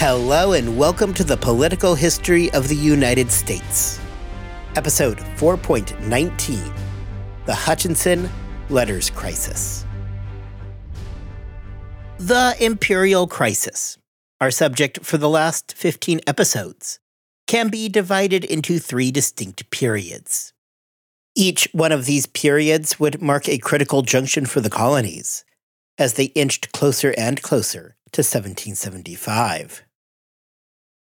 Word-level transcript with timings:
Hello, 0.00 0.52
and 0.52 0.78
welcome 0.78 1.12
to 1.14 1.24
the 1.24 1.36
Political 1.36 1.96
History 1.96 2.52
of 2.52 2.68
the 2.68 2.76
United 2.76 3.32
States. 3.32 3.98
Episode 4.76 5.18
4.19 5.18 6.72
The 7.46 7.54
Hutchinson 7.54 8.30
Letters 8.70 9.10
Crisis. 9.10 9.84
The 12.18 12.54
Imperial 12.60 13.26
Crisis, 13.26 13.98
our 14.40 14.52
subject 14.52 15.04
for 15.04 15.18
the 15.18 15.28
last 15.28 15.74
15 15.76 16.20
episodes, 16.28 17.00
can 17.48 17.66
be 17.68 17.88
divided 17.88 18.44
into 18.44 18.78
three 18.78 19.10
distinct 19.10 19.68
periods. 19.72 20.52
Each 21.34 21.68
one 21.72 21.90
of 21.90 22.04
these 22.04 22.26
periods 22.26 23.00
would 23.00 23.20
mark 23.20 23.48
a 23.48 23.58
critical 23.58 24.02
junction 24.02 24.46
for 24.46 24.60
the 24.60 24.70
colonies 24.70 25.44
as 25.98 26.14
they 26.14 26.26
inched 26.36 26.70
closer 26.70 27.12
and 27.18 27.42
closer 27.42 27.96
to 28.12 28.20
1775. 28.20 29.82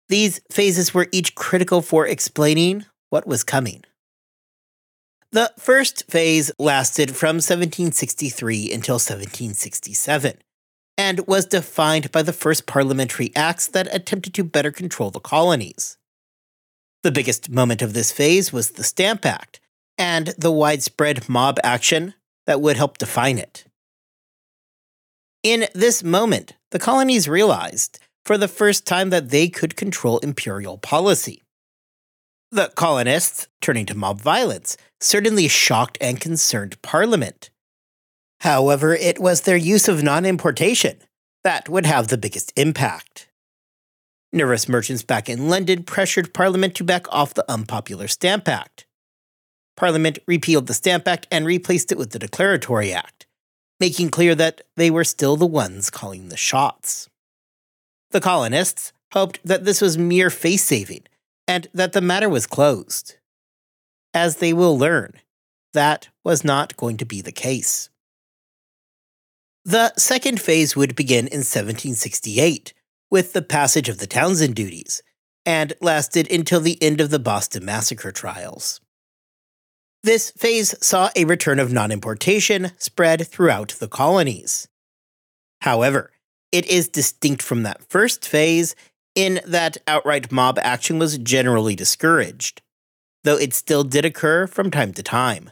These 0.08 0.40
phases 0.50 0.94
were 0.94 1.08
each 1.12 1.34
critical 1.34 1.82
for 1.82 2.06
explaining 2.06 2.86
what 3.10 3.26
was 3.26 3.44
coming. 3.44 3.84
The 5.32 5.52
first 5.58 6.10
phase 6.10 6.50
lasted 6.58 7.14
from 7.14 7.36
1763 7.36 8.72
until 8.72 8.94
1767 8.94 10.38
and 10.96 11.26
was 11.26 11.44
defined 11.44 12.10
by 12.10 12.22
the 12.22 12.32
first 12.32 12.66
parliamentary 12.66 13.30
acts 13.36 13.66
that 13.68 13.94
attempted 13.94 14.32
to 14.34 14.44
better 14.44 14.72
control 14.72 15.10
the 15.10 15.20
colonies. 15.20 15.98
The 17.02 17.12
biggest 17.12 17.50
moment 17.50 17.82
of 17.82 17.92
this 17.92 18.10
phase 18.10 18.52
was 18.52 18.70
the 18.70 18.82
Stamp 18.82 19.26
Act 19.26 19.60
and 19.98 20.28
the 20.38 20.50
widespread 20.50 21.28
mob 21.28 21.58
action 21.62 22.14
that 22.46 22.62
would 22.62 22.76
help 22.76 22.96
define 22.96 23.38
it. 23.38 23.66
In 25.42 25.66
this 25.74 26.02
moment, 26.02 26.54
the 26.70 26.78
colonies 26.78 27.28
realized 27.28 28.00
for 28.28 28.36
the 28.36 28.46
first 28.46 28.86
time 28.86 29.08
that 29.08 29.30
they 29.30 29.48
could 29.48 29.74
control 29.74 30.18
imperial 30.18 30.76
policy. 30.76 31.40
The 32.50 32.70
colonists, 32.74 33.48
turning 33.62 33.86
to 33.86 33.94
mob 33.94 34.20
violence, 34.20 34.76
certainly 35.00 35.48
shocked 35.48 35.96
and 35.98 36.20
concerned 36.20 36.76
Parliament. 36.82 37.48
However, 38.40 38.94
it 38.94 39.18
was 39.18 39.40
their 39.40 39.56
use 39.56 39.88
of 39.88 40.02
non 40.02 40.26
importation 40.26 40.98
that 41.42 41.70
would 41.70 41.86
have 41.86 42.08
the 42.08 42.18
biggest 42.18 42.52
impact. 42.54 43.30
Nervous 44.30 44.68
merchants 44.68 45.02
back 45.02 45.30
in 45.30 45.48
London 45.48 45.82
pressured 45.82 46.34
Parliament 46.34 46.74
to 46.74 46.84
back 46.84 47.10
off 47.10 47.32
the 47.32 47.50
unpopular 47.50 48.08
Stamp 48.08 48.46
Act. 48.46 48.84
Parliament 49.74 50.18
repealed 50.26 50.66
the 50.66 50.74
Stamp 50.74 51.08
Act 51.08 51.26
and 51.30 51.46
replaced 51.46 51.92
it 51.92 51.96
with 51.96 52.10
the 52.10 52.18
Declaratory 52.18 52.92
Act, 52.92 53.26
making 53.80 54.10
clear 54.10 54.34
that 54.34 54.60
they 54.76 54.90
were 54.90 55.02
still 55.02 55.38
the 55.38 55.46
ones 55.46 55.88
calling 55.88 56.28
the 56.28 56.36
shots. 56.36 57.08
The 58.10 58.20
colonists 58.20 58.92
hoped 59.12 59.40
that 59.44 59.64
this 59.64 59.80
was 59.80 59.98
mere 59.98 60.30
face 60.30 60.64
saving 60.64 61.04
and 61.46 61.66
that 61.74 61.92
the 61.92 62.00
matter 62.00 62.28
was 62.28 62.46
closed. 62.46 63.16
As 64.14 64.36
they 64.36 64.52
will 64.52 64.78
learn, 64.78 65.14
that 65.72 66.08
was 66.24 66.44
not 66.44 66.76
going 66.76 66.96
to 66.98 67.04
be 67.04 67.20
the 67.20 67.32
case. 67.32 67.90
The 69.64 69.92
second 69.96 70.40
phase 70.40 70.74
would 70.74 70.96
begin 70.96 71.26
in 71.26 71.40
1768 71.40 72.72
with 73.10 73.32
the 73.32 73.42
passage 73.42 73.88
of 73.88 73.98
the 73.98 74.06
Townshend 74.06 74.54
duties 74.54 75.02
and 75.44 75.72
lasted 75.80 76.30
until 76.30 76.60
the 76.60 76.82
end 76.82 77.00
of 77.00 77.10
the 77.10 77.18
Boston 77.18 77.64
Massacre 77.64 78.12
trials. 78.12 78.80
This 80.02 80.30
phase 80.32 80.74
saw 80.80 81.10
a 81.16 81.24
return 81.24 81.58
of 81.58 81.72
non 81.72 81.90
importation 81.90 82.72
spread 82.78 83.26
throughout 83.26 83.76
the 83.78 83.88
colonies. 83.88 84.68
However, 85.62 86.12
it 86.52 86.66
is 86.66 86.88
distinct 86.88 87.42
from 87.42 87.62
that 87.62 87.82
first 87.88 88.26
phase 88.26 88.74
in 89.14 89.40
that 89.46 89.76
outright 89.86 90.30
mob 90.30 90.58
action 90.60 90.98
was 90.98 91.18
generally 91.18 91.74
discouraged, 91.74 92.62
though 93.24 93.36
it 93.36 93.52
still 93.52 93.84
did 93.84 94.04
occur 94.04 94.46
from 94.46 94.70
time 94.70 94.92
to 94.94 95.02
time. 95.02 95.50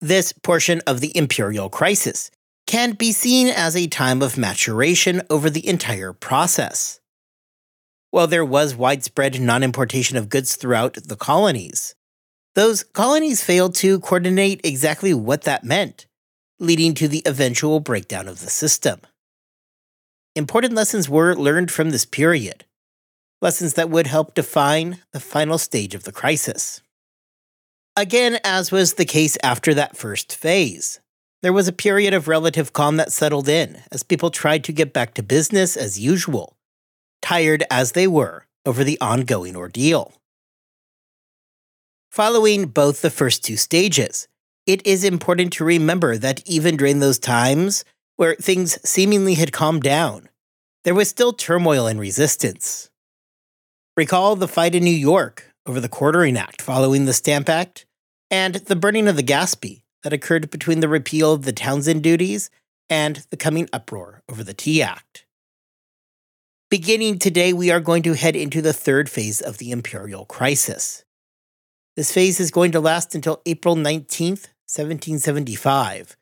This 0.00 0.32
portion 0.32 0.80
of 0.86 1.00
the 1.00 1.16
imperial 1.16 1.68
crisis 1.68 2.30
can 2.66 2.92
be 2.92 3.12
seen 3.12 3.48
as 3.48 3.74
a 3.74 3.86
time 3.86 4.22
of 4.22 4.36
maturation 4.36 5.22
over 5.30 5.48
the 5.48 5.66
entire 5.66 6.12
process. 6.12 7.00
While 8.10 8.26
there 8.26 8.44
was 8.44 8.74
widespread 8.74 9.40
non 9.40 9.62
importation 9.62 10.16
of 10.16 10.28
goods 10.28 10.56
throughout 10.56 10.94
the 10.94 11.16
colonies, 11.16 11.94
those 12.54 12.82
colonies 12.82 13.42
failed 13.42 13.74
to 13.76 14.00
coordinate 14.00 14.60
exactly 14.64 15.14
what 15.14 15.42
that 15.42 15.64
meant, 15.64 16.06
leading 16.58 16.94
to 16.94 17.08
the 17.08 17.22
eventual 17.24 17.80
breakdown 17.80 18.28
of 18.28 18.40
the 18.40 18.50
system 18.50 19.00
important 20.38 20.74
lessons 20.74 21.08
were 21.08 21.34
learned 21.34 21.70
from 21.70 21.90
this 21.90 22.06
period, 22.06 22.64
lessons 23.42 23.74
that 23.74 23.90
would 23.90 24.06
help 24.06 24.34
define 24.34 25.02
the 25.12 25.20
final 25.20 25.58
stage 25.58 25.94
of 25.94 26.04
the 26.04 26.12
crisis. 26.12 26.80
Again, 27.96 28.38
as 28.44 28.70
was 28.70 28.94
the 28.94 29.04
case 29.04 29.36
after 29.42 29.74
that 29.74 29.96
first 29.96 30.34
phase, 30.34 31.00
there 31.42 31.52
was 31.52 31.68
a 31.68 31.72
period 31.72 32.14
of 32.14 32.28
relative 32.28 32.72
calm 32.72 32.96
that 32.96 33.12
settled 33.12 33.48
in 33.48 33.82
as 33.92 34.02
people 34.02 34.30
tried 34.30 34.64
to 34.64 34.72
get 34.72 34.92
back 34.92 35.14
to 35.14 35.22
business 35.22 35.76
as 35.76 35.98
usual, 36.00 36.56
tired 37.20 37.64
as 37.70 37.92
they 37.92 38.06
were 38.06 38.46
over 38.64 38.84
the 38.84 39.00
ongoing 39.00 39.56
ordeal. 39.56 40.12
Following 42.10 42.66
both 42.66 43.02
the 43.02 43.10
first 43.10 43.44
two 43.44 43.56
stages, 43.56 44.28
it 44.66 44.86
is 44.86 45.04
important 45.04 45.52
to 45.54 45.64
remember 45.64 46.16
that 46.16 46.42
even 46.46 46.76
during 46.76 47.00
those 47.00 47.18
times 47.18 47.84
where 48.18 48.34
things 48.34 48.78
seemingly 48.86 49.34
had 49.34 49.52
calmed 49.52 49.82
down, 49.82 50.28
there 50.82 50.94
was 50.94 51.08
still 51.08 51.32
turmoil 51.32 51.86
and 51.86 52.00
resistance. 52.00 52.90
Recall 53.96 54.34
the 54.34 54.48
fight 54.48 54.74
in 54.74 54.82
New 54.82 54.90
York 54.90 55.54
over 55.64 55.78
the 55.78 55.88
Quartering 55.88 56.36
Act 56.36 56.60
following 56.60 57.04
the 57.04 57.12
Stamp 57.12 57.48
Act, 57.48 57.86
and 58.28 58.56
the 58.56 58.74
burning 58.74 59.06
of 59.06 59.14
the 59.14 59.22
Gaspee 59.22 59.82
that 60.02 60.12
occurred 60.12 60.50
between 60.50 60.80
the 60.80 60.88
repeal 60.88 61.32
of 61.32 61.44
the 61.44 61.52
Townshend 61.52 62.02
duties 62.02 62.50
and 62.90 63.24
the 63.30 63.36
coming 63.36 63.68
uproar 63.72 64.22
over 64.28 64.42
the 64.42 64.52
Tea 64.52 64.82
Act. 64.82 65.24
Beginning 66.70 67.20
today, 67.20 67.52
we 67.52 67.70
are 67.70 67.80
going 67.80 68.02
to 68.02 68.14
head 68.14 68.34
into 68.34 68.60
the 68.60 68.72
third 68.72 69.08
phase 69.08 69.40
of 69.40 69.58
the 69.58 69.70
imperial 69.70 70.24
crisis. 70.24 71.04
This 71.96 72.12
phase 72.12 72.40
is 72.40 72.50
going 72.50 72.72
to 72.72 72.80
last 72.80 73.14
until 73.14 73.42
April 73.46 73.76
19th, 73.76 74.48
1775, 74.66 76.16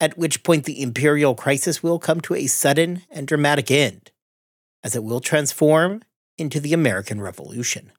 at 0.00 0.18
which 0.18 0.42
point 0.42 0.64
the 0.64 0.82
imperial 0.82 1.34
crisis 1.34 1.82
will 1.82 1.98
come 1.98 2.20
to 2.20 2.34
a 2.34 2.46
sudden 2.46 3.02
and 3.10 3.26
dramatic 3.26 3.70
end, 3.70 4.10
as 4.84 4.94
it 4.94 5.02
will 5.02 5.20
transform 5.20 6.02
into 6.38 6.60
the 6.60 6.72
American 6.72 7.20
Revolution. 7.20 7.92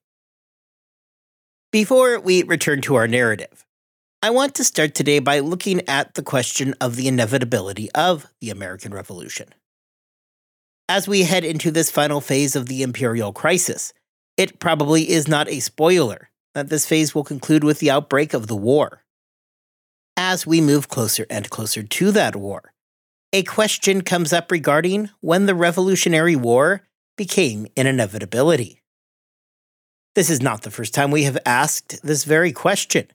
Before 1.72 2.20
we 2.20 2.44
return 2.44 2.82
to 2.82 2.96
our 2.96 3.08
narrative, 3.08 3.66
I 4.22 4.30
want 4.30 4.56
to 4.56 4.64
start 4.64 4.96
today 4.96 5.20
by 5.20 5.40
looking 5.40 5.88
at 5.88 6.14
the 6.14 6.24
question 6.24 6.74
of 6.82 6.96
the 6.96 7.08
inevitability 7.08 7.92
of 7.92 8.26
the 8.42 8.50
American 8.50 8.94
Revolution. 8.94 9.50
As 10.90 11.08
we 11.08 11.24
head 11.24 11.44
into 11.44 11.70
this 11.72 11.92
final 11.92 12.22
phase 12.22 12.56
of 12.56 12.68
the 12.68 12.82
imperial 12.82 13.34
crisis, 13.34 13.94
it 14.38 14.60
probably 14.60 15.10
is 15.10 15.28
not 15.28 15.50
a 15.50 15.60
spoiler 15.60 16.30
that 16.54 16.70
this 16.70 16.86
phase 16.86 17.14
will 17.14 17.24
conclude 17.24 17.64
with 17.64 17.80
the 17.80 17.92
outbreak 17.92 18.34
of 18.34 18.48
the 18.48 18.56
war 18.56 19.04
as 20.18 20.48
we 20.48 20.60
move 20.60 20.90
closer 20.90 21.26
and 21.30 21.50
closer 21.50 21.84
to 21.84 22.12
that 22.12 22.36
war. 22.36 22.74
A 23.32 23.44
question 23.44 24.02
comes 24.02 24.34
up 24.34 24.52
regarding 24.52 25.12
when 25.22 25.46
the 25.46 25.56
Revolutionary 25.56 26.36
War 26.36 26.82
became 27.16 27.68
an 27.78 27.88
inevitability. 27.88 28.82
This 30.16 30.30
is 30.30 30.42
not 30.42 30.64
the 30.64 30.72
first 30.72 30.94
time 30.94 31.12
we 31.12 31.24
have 31.24 31.38
asked 31.46 32.02
this 32.02 32.24
very 32.24 32.52
question, 32.52 33.08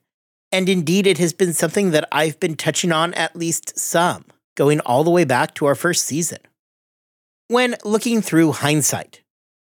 and 0.53 0.69
indeed 0.69 1.06
it 1.06 1.19
has 1.19 1.32
been 1.32 1.53
something 1.53 1.91
that 1.91 2.09
I've 2.12 2.38
been 2.38 2.55
touching 2.56 2.93
on 2.93 3.12
at 3.15 3.35
least 3.35 3.79
some, 3.79 4.27
going 4.55 4.81
all 4.81 5.03
the 5.03 5.11
way 5.11 5.25
back 5.25 5.55
to 5.56 5.67
our 5.67 5.75
first 5.75 6.05
season. 6.05 6.38
When 7.49 7.77
looking 7.85 8.23
through 8.23 8.53
hindsight, 8.53 9.23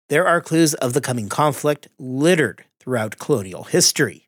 there 0.09 0.25
are 0.25 0.41
clues 0.41 0.73
of 0.73 0.93
the 0.93 1.01
coming 1.01 1.29
conflict 1.29 1.89
littered 1.99 2.63
throughout 2.79 3.19
colonial 3.19 3.65
history. 3.65 4.26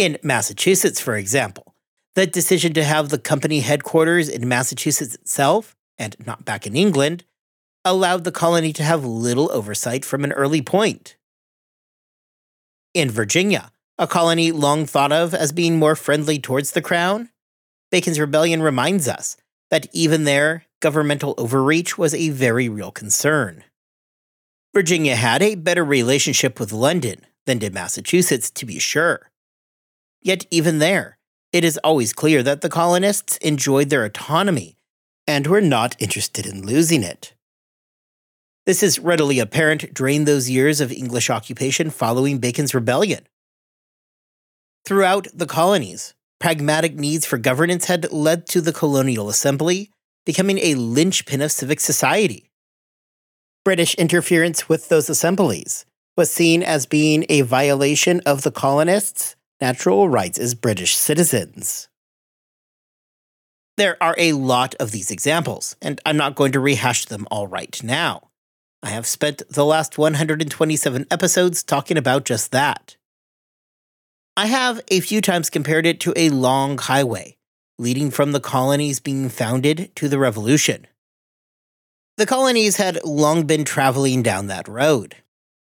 In 0.00 0.16
Massachusetts, 0.22 0.98
for 0.98 1.14
example, 1.14 1.74
the 2.14 2.26
decision 2.26 2.72
to 2.72 2.84
have 2.84 3.10
the 3.10 3.18
company 3.18 3.60
headquarters 3.60 4.30
in 4.30 4.48
Massachusetts 4.48 5.14
itself, 5.14 5.76
and 5.98 6.16
not 6.26 6.46
back 6.46 6.66
in 6.66 6.74
England, 6.74 7.24
allowed 7.84 8.24
the 8.24 8.32
colony 8.32 8.72
to 8.72 8.82
have 8.82 9.04
little 9.04 9.52
oversight 9.52 10.02
from 10.06 10.24
an 10.24 10.32
early 10.32 10.62
point. 10.62 11.18
In 12.94 13.10
Virginia, 13.10 13.72
a 13.98 14.06
colony 14.06 14.52
long 14.52 14.86
thought 14.86 15.12
of 15.12 15.34
as 15.34 15.52
being 15.52 15.78
more 15.78 15.94
friendly 15.94 16.38
towards 16.38 16.70
the 16.70 16.80
crown, 16.80 17.28
Bacon's 17.90 18.18
Rebellion 18.18 18.62
reminds 18.62 19.06
us 19.06 19.36
that 19.68 19.86
even 19.92 20.24
there, 20.24 20.64
governmental 20.80 21.34
overreach 21.36 21.98
was 21.98 22.14
a 22.14 22.30
very 22.30 22.70
real 22.70 22.90
concern. 22.90 23.64
Virginia 24.72 25.16
had 25.16 25.42
a 25.42 25.56
better 25.56 25.84
relationship 25.84 26.58
with 26.58 26.72
London 26.72 27.26
than 27.44 27.58
did 27.58 27.74
Massachusetts, 27.74 28.50
to 28.52 28.64
be 28.64 28.78
sure. 28.78 29.29
Yet, 30.22 30.46
even 30.50 30.78
there, 30.78 31.18
it 31.52 31.64
is 31.64 31.78
always 31.78 32.12
clear 32.12 32.42
that 32.42 32.60
the 32.60 32.68
colonists 32.68 33.36
enjoyed 33.38 33.90
their 33.90 34.04
autonomy 34.04 34.76
and 35.26 35.46
were 35.46 35.60
not 35.60 35.96
interested 35.98 36.46
in 36.46 36.66
losing 36.66 37.02
it. 37.02 37.34
This 38.66 38.82
is 38.82 38.98
readily 38.98 39.38
apparent 39.38 39.94
during 39.94 40.24
those 40.24 40.50
years 40.50 40.80
of 40.80 40.92
English 40.92 41.30
occupation 41.30 41.90
following 41.90 42.38
Bacon's 42.38 42.74
Rebellion. 42.74 43.26
Throughout 44.84 45.28
the 45.34 45.46
colonies, 45.46 46.14
pragmatic 46.38 46.94
needs 46.94 47.26
for 47.26 47.38
governance 47.38 47.86
had 47.86 48.12
led 48.12 48.46
to 48.48 48.60
the 48.60 48.72
colonial 48.72 49.28
assembly 49.28 49.90
becoming 50.26 50.58
a 50.58 50.74
linchpin 50.74 51.40
of 51.40 51.50
civic 51.50 51.80
society. 51.80 52.50
British 53.64 53.94
interference 53.96 54.68
with 54.68 54.88
those 54.88 55.10
assemblies 55.10 55.84
was 56.16 56.30
seen 56.30 56.62
as 56.62 56.86
being 56.86 57.24
a 57.28 57.42
violation 57.42 58.20
of 58.26 58.42
the 58.42 58.50
colonists' 58.50 59.36
natural 59.60 60.08
rights 60.08 60.38
as 60.38 60.54
British 60.54 60.96
citizens. 60.96 61.88
There 63.76 63.96
are 64.02 64.14
a 64.18 64.32
lot 64.32 64.74
of 64.76 64.90
these 64.90 65.10
examples, 65.10 65.76
and 65.80 66.00
I'm 66.04 66.16
not 66.16 66.34
going 66.34 66.52
to 66.52 66.60
rehash 66.60 67.06
them 67.06 67.26
all 67.30 67.46
right 67.46 67.82
now. 67.82 68.30
I 68.82 68.90
have 68.90 69.06
spent 69.06 69.42
the 69.48 69.64
last 69.64 69.98
127 69.98 71.06
episodes 71.10 71.62
talking 71.62 71.96
about 71.96 72.24
just 72.24 72.52
that. 72.52 72.96
I 74.36 74.46
have 74.46 74.80
a 74.88 75.00
few 75.00 75.20
times 75.20 75.50
compared 75.50 75.86
it 75.86 76.00
to 76.00 76.14
a 76.16 76.30
long 76.30 76.78
highway, 76.78 77.36
leading 77.78 78.10
from 78.10 78.32
the 78.32 78.40
colonies 78.40 79.00
being 79.00 79.28
founded 79.28 79.90
to 79.96 80.08
the 80.08 80.18
Revolution. 80.18 80.86
The 82.16 82.26
colonies 82.26 82.76
had 82.76 83.04
long 83.04 83.46
been 83.46 83.64
traveling 83.64 84.22
down 84.22 84.46
that 84.46 84.68
road, 84.68 85.16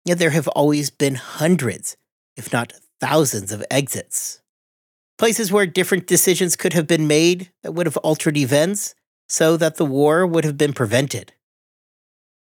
yet 0.05 0.19
there 0.19 0.31
have 0.31 0.49
always 0.49 0.91
been 0.91 1.15
hundreds, 1.15 1.97
if 2.37 2.53
not 2.53 2.73
thousands, 3.01 3.53
of 3.53 3.65
exits. 3.71 4.41
Places 5.19 5.51
where 5.51 5.67
different 5.67 6.07
decisions 6.07 6.57
could 6.57 6.73
have 6.73 6.87
been 6.87 7.07
made 7.07 7.51
that 7.63 7.73
would 7.73 7.87
have 7.87 7.97
altered 7.99 8.37
events 8.37 8.95
so 9.29 9.57
that 9.57 9.77
the 9.77 9.85
war 9.85 10.27
would 10.27 10.45
have 10.45 10.57
been 10.57 10.73
prevented. 10.73 11.33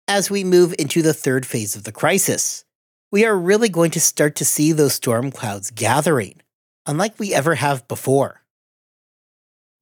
As 0.07 0.31
we 0.31 0.43
move 0.43 0.73
into 0.79 1.01
the 1.01 1.13
third 1.13 1.45
phase 1.45 1.75
of 1.75 1.83
the 1.83 1.91
crisis, 1.91 2.65
we 3.11 3.25
are 3.25 3.37
really 3.37 3.69
going 3.69 3.91
to 3.91 3.99
start 3.99 4.35
to 4.35 4.45
see 4.45 4.71
those 4.71 4.93
storm 4.93 5.31
clouds 5.31 5.71
gathering, 5.71 6.41
unlike 6.85 7.19
we 7.19 7.33
ever 7.33 7.55
have 7.55 7.87
before. 7.87 8.41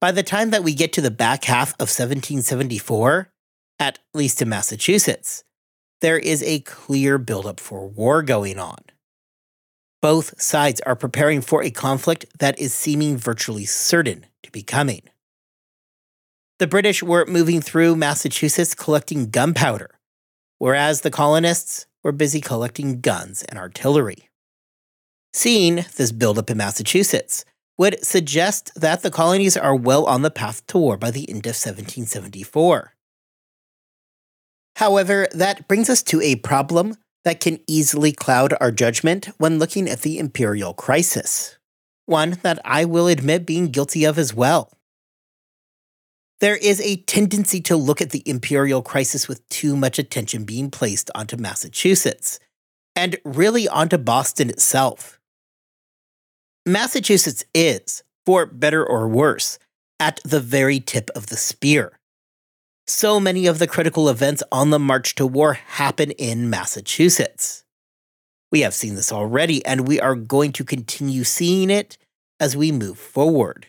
By 0.00 0.12
the 0.12 0.22
time 0.22 0.50
that 0.50 0.62
we 0.62 0.74
get 0.74 0.92
to 0.94 1.00
the 1.00 1.10
back 1.10 1.44
half 1.44 1.70
of 1.74 1.88
1774, 1.88 3.30
at 3.78 3.98
least 4.14 4.40
in 4.40 4.48
Massachusetts, 4.48 5.44
there 6.00 6.18
is 6.18 6.42
a 6.42 6.60
clear 6.60 7.18
buildup 7.18 7.58
for 7.58 7.88
war 7.88 8.22
going 8.22 8.58
on. 8.58 8.78
Both 10.00 10.40
sides 10.40 10.80
are 10.82 10.94
preparing 10.94 11.40
for 11.40 11.62
a 11.62 11.70
conflict 11.70 12.26
that 12.38 12.58
is 12.58 12.72
seeming 12.72 13.16
virtually 13.16 13.64
certain 13.64 14.26
to 14.44 14.52
be 14.52 14.62
coming. 14.62 15.02
The 16.58 16.68
British 16.68 17.02
were 17.02 17.26
moving 17.26 17.60
through 17.60 17.96
Massachusetts 17.96 18.74
collecting 18.74 19.30
gunpowder, 19.30 19.98
whereas 20.58 21.00
the 21.00 21.10
colonists 21.10 21.86
were 22.02 22.12
busy 22.12 22.40
collecting 22.40 23.00
guns 23.00 23.42
and 23.44 23.58
artillery. 23.58 24.28
Seeing 25.32 25.84
this 25.96 26.12
buildup 26.12 26.50
in 26.50 26.58
Massachusetts 26.58 27.44
would 27.76 28.04
suggest 28.04 28.72
that 28.74 29.02
the 29.02 29.10
colonies 29.10 29.56
are 29.56 29.74
well 29.74 30.04
on 30.06 30.22
the 30.22 30.30
path 30.30 30.66
to 30.68 30.78
war 30.78 30.96
by 30.96 31.10
the 31.10 31.28
end 31.28 31.46
of 31.46 31.54
1774. 31.54 32.94
However, 34.76 35.28
that 35.32 35.66
brings 35.66 35.90
us 35.90 36.02
to 36.04 36.20
a 36.20 36.36
problem 36.36 36.96
that 37.24 37.40
can 37.40 37.58
easily 37.66 38.12
cloud 38.12 38.54
our 38.60 38.70
judgment 38.70 39.26
when 39.38 39.58
looking 39.58 39.88
at 39.88 40.00
the 40.00 40.18
imperial 40.18 40.74
crisis, 40.74 41.58
one 42.06 42.38
that 42.42 42.58
I 42.64 42.84
will 42.84 43.06
admit 43.06 43.46
being 43.46 43.68
guilty 43.68 44.04
of 44.04 44.18
as 44.18 44.32
well. 44.32 44.72
There 46.40 46.56
is 46.56 46.80
a 46.80 46.96
tendency 47.02 47.60
to 47.62 47.76
look 47.76 48.00
at 48.00 48.10
the 48.10 48.22
imperial 48.24 48.82
crisis 48.82 49.26
with 49.26 49.46
too 49.48 49.76
much 49.76 49.98
attention 49.98 50.44
being 50.44 50.70
placed 50.70 51.10
onto 51.14 51.36
Massachusetts, 51.36 52.38
and 52.94 53.16
really 53.24 53.68
onto 53.68 53.98
Boston 53.98 54.48
itself. 54.48 55.18
Massachusetts 56.64 57.44
is, 57.54 58.04
for 58.24 58.46
better 58.46 58.86
or 58.86 59.08
worse, 59.08 59.58
at 59.98 60.20
the 60.24 60.40
very 60.40 60.78
tip 60.78 61.10
of 61.16 61.26
the 61.26 61.36
spear 61.36 61.97
so 62.88 63.20
many 63.20 63.46
of 63.46 63.58
the 63.58 63.66
critical 63.66 64.08
events 64.08 64.42
on 64.50 64.70
the 64.70 64.78
march 64.78 65.14
to 65.16 65.26
war 65.26 65.54
happen 65.54 66.10
in 66.12 66.48
Massachusetts. 66.50 67.64
We 68.50 68.60
have 68.62 68.74
seen 68.74 68.94
this 68.94 69.12
already, 69.12 69.64
and 69.66 69.86
we 69.86 70.00
are 70.00 70.14
going 70.14 70.52
to 70.52 70.64
continue 70.64 71.24
seeing 71.24 71.70
it 71.70 71.98
as 72.40 72.56
we 72.56 72.72
move 72.72 72.98
forward. 72.98 73.66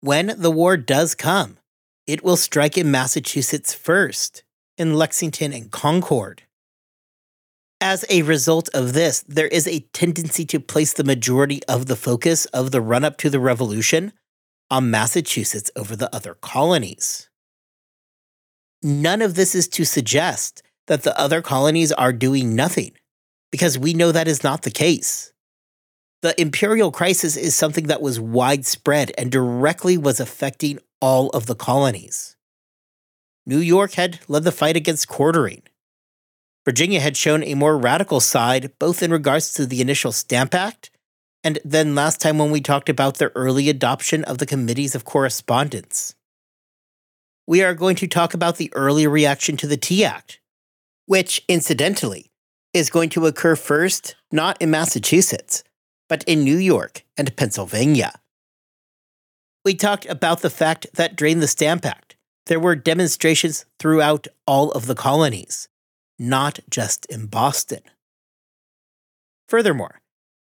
When 0.00 0.34
the 0.38 0.50
war 0.50 0.76
does 0.76 1.14
come, 1.14 1.58
it 2.06 2.24
will 2.24 2.36
strike 2.36 2.78
in 2.78 2.90
Massachusetts 2.90 3.74
first, 3.74 4.44
in 4.78 4.94
Lexington 4.94 5.52
and 5.52 5.70
Concord. 5.70 6.44
As 7.80 8.04
a 8.08 8.22
result 8.22 8.68
of 8.72 8.92
this, 8.92 9.22
there 9.28 9.46
is 9.46 9.68
a 9.68 9.80
tendency 9.92 10.44
to 10.46 10.58
place 10.58 10.92
the 10.92 11.04
majority 11.04 11.60
of 11.68 11.86
the 11.86 11.96
focus 11.96 12.46
of 12.46 12.70
the 12.70 12.80
run 12.80 13.04
up 13.04 13.18
to 13.18 13.30
the 13.30 13.38
Revolution 13.38 14.12
on 14.70 14.90
Massachusetts 14.90 15.70
over 15.76 15.94
the 15.94 16.12
other 16.14 16.34
colonies. 16.34 17.27
None 18.82 19.22
of 19.22 19.34
this 19.34 19.54
is 19.54 19.66
to 19.68 19.84
suggest 19.84 20.62
that 20.86 21.02
the 21.02 21.18
other 21.18 21.42
colonies 21.42 21.90
are 21.90 22.12
doing 22.12 22.54
nothing, 22.54 22.92
because 23.50 23.78
we 23.78 23.92
know 23.92 24.12
that 24.12 24.28
is 24.28 24.44
not 24.44 24.62
the 24.62 24.70
case. 24.70 25.32
The 26.22 26.40
imperial 26.40 26.92
crisis 26.92 27.36
is 27.36 27.54
something 27.54 27.88
that 27.88 28.02
was 28.02 28.20
widespread 28.20 29.12
and 29.18 29.32
directly 29.32 29.98
was 29.98 30.20
affecting 30.20 30.78
all 31.00 31.28
of 31.30 31.46
the 31.46 31.54
colonies. 31.54 32.36
New 33.46 33.58
York 33.58 33.94
had 33.94 34.20
led 34.28 34.44
the 34.44 34.52
fight 34.52 34.76
against 34.76 35.08
quartering. 35.08 35.62
Virginia 36.64 37.00
had 37.00 37.16
shown 37.16 37.42
a 37.42 37.54
more 37.54 37.78
radical 37.78 38.20
side, 38.20 38.72
both 38.78 39.02
in 39.02 39.10
regards 39.10 39.52
to 39.54 39.66
the 39.66 39.80
initial 39.80 40.12
Stamp 40.12 40.54
Act, 40.54 40.90
and 41.42 41.58
then 41.64 41.94
last 41.94 42.20
time 42.20 42.38
when 42.38 42.50
we 42.50 42.60
talked 42.60 42.88
about 42.88 43.16
the 43.16 43.32
early 43.34 43.68
adoption 43.68 44.22
of 44.24 44.38
the 44.38 44.46
Committees 44.46 44.94
of 44.94 45.04
Correspondence 45.04 46.14
we 47.48 47.62
are 47.62 47.72
going 47.72 47.96
to 47.96 48.06
talk 48.06 48.34
about 48.34 48.58
the 48.58 48.70
early 48.74 49.06
reaction 49.06 49.56
to 49.56 49.66
the 49.66 49.78
Tea 49.78 50.04
Act, 50.04 50.38
which, 51.06 51.42
incidentally, 51.48 52.30
is 52.74 52.90
going 52.90 53.08
to 53.08 53.24
occur 53.24 53.56
first 53.56 54.16
not 54.30 54.60
in 54.60 54.70
Massachusetts, 54.70 55.64
but 56.10 56.22
in 56.24 56.44
New 56.44 56.58
York 56.58 57.04
and 57.16 57.34
Pennsylvania. 57.36 58.20
We 59.64 59.72
talked 59.72 60.04
about 60.04 60.42
the 60.42 60.50
fact 60.50 60.88
that 60.92 61.16
during 61.16 61.40
the 61.40 61.48
Stamp 61.48 61.86
Act, 61.86 62.16
there 62.44 62.60
were 62.60 62.76
demonstrations 62.76 63.64
throughout 63.78 64.28
all 64.46 64.70
of 64.72 64.84
the 64.84 64.94
colonies, 64.94 65.70
not 66.18 66.60
just 66.68 67.06
in 67.06 67.28
Boston. 67.28 67.80
Furthermore, 69.48 70.00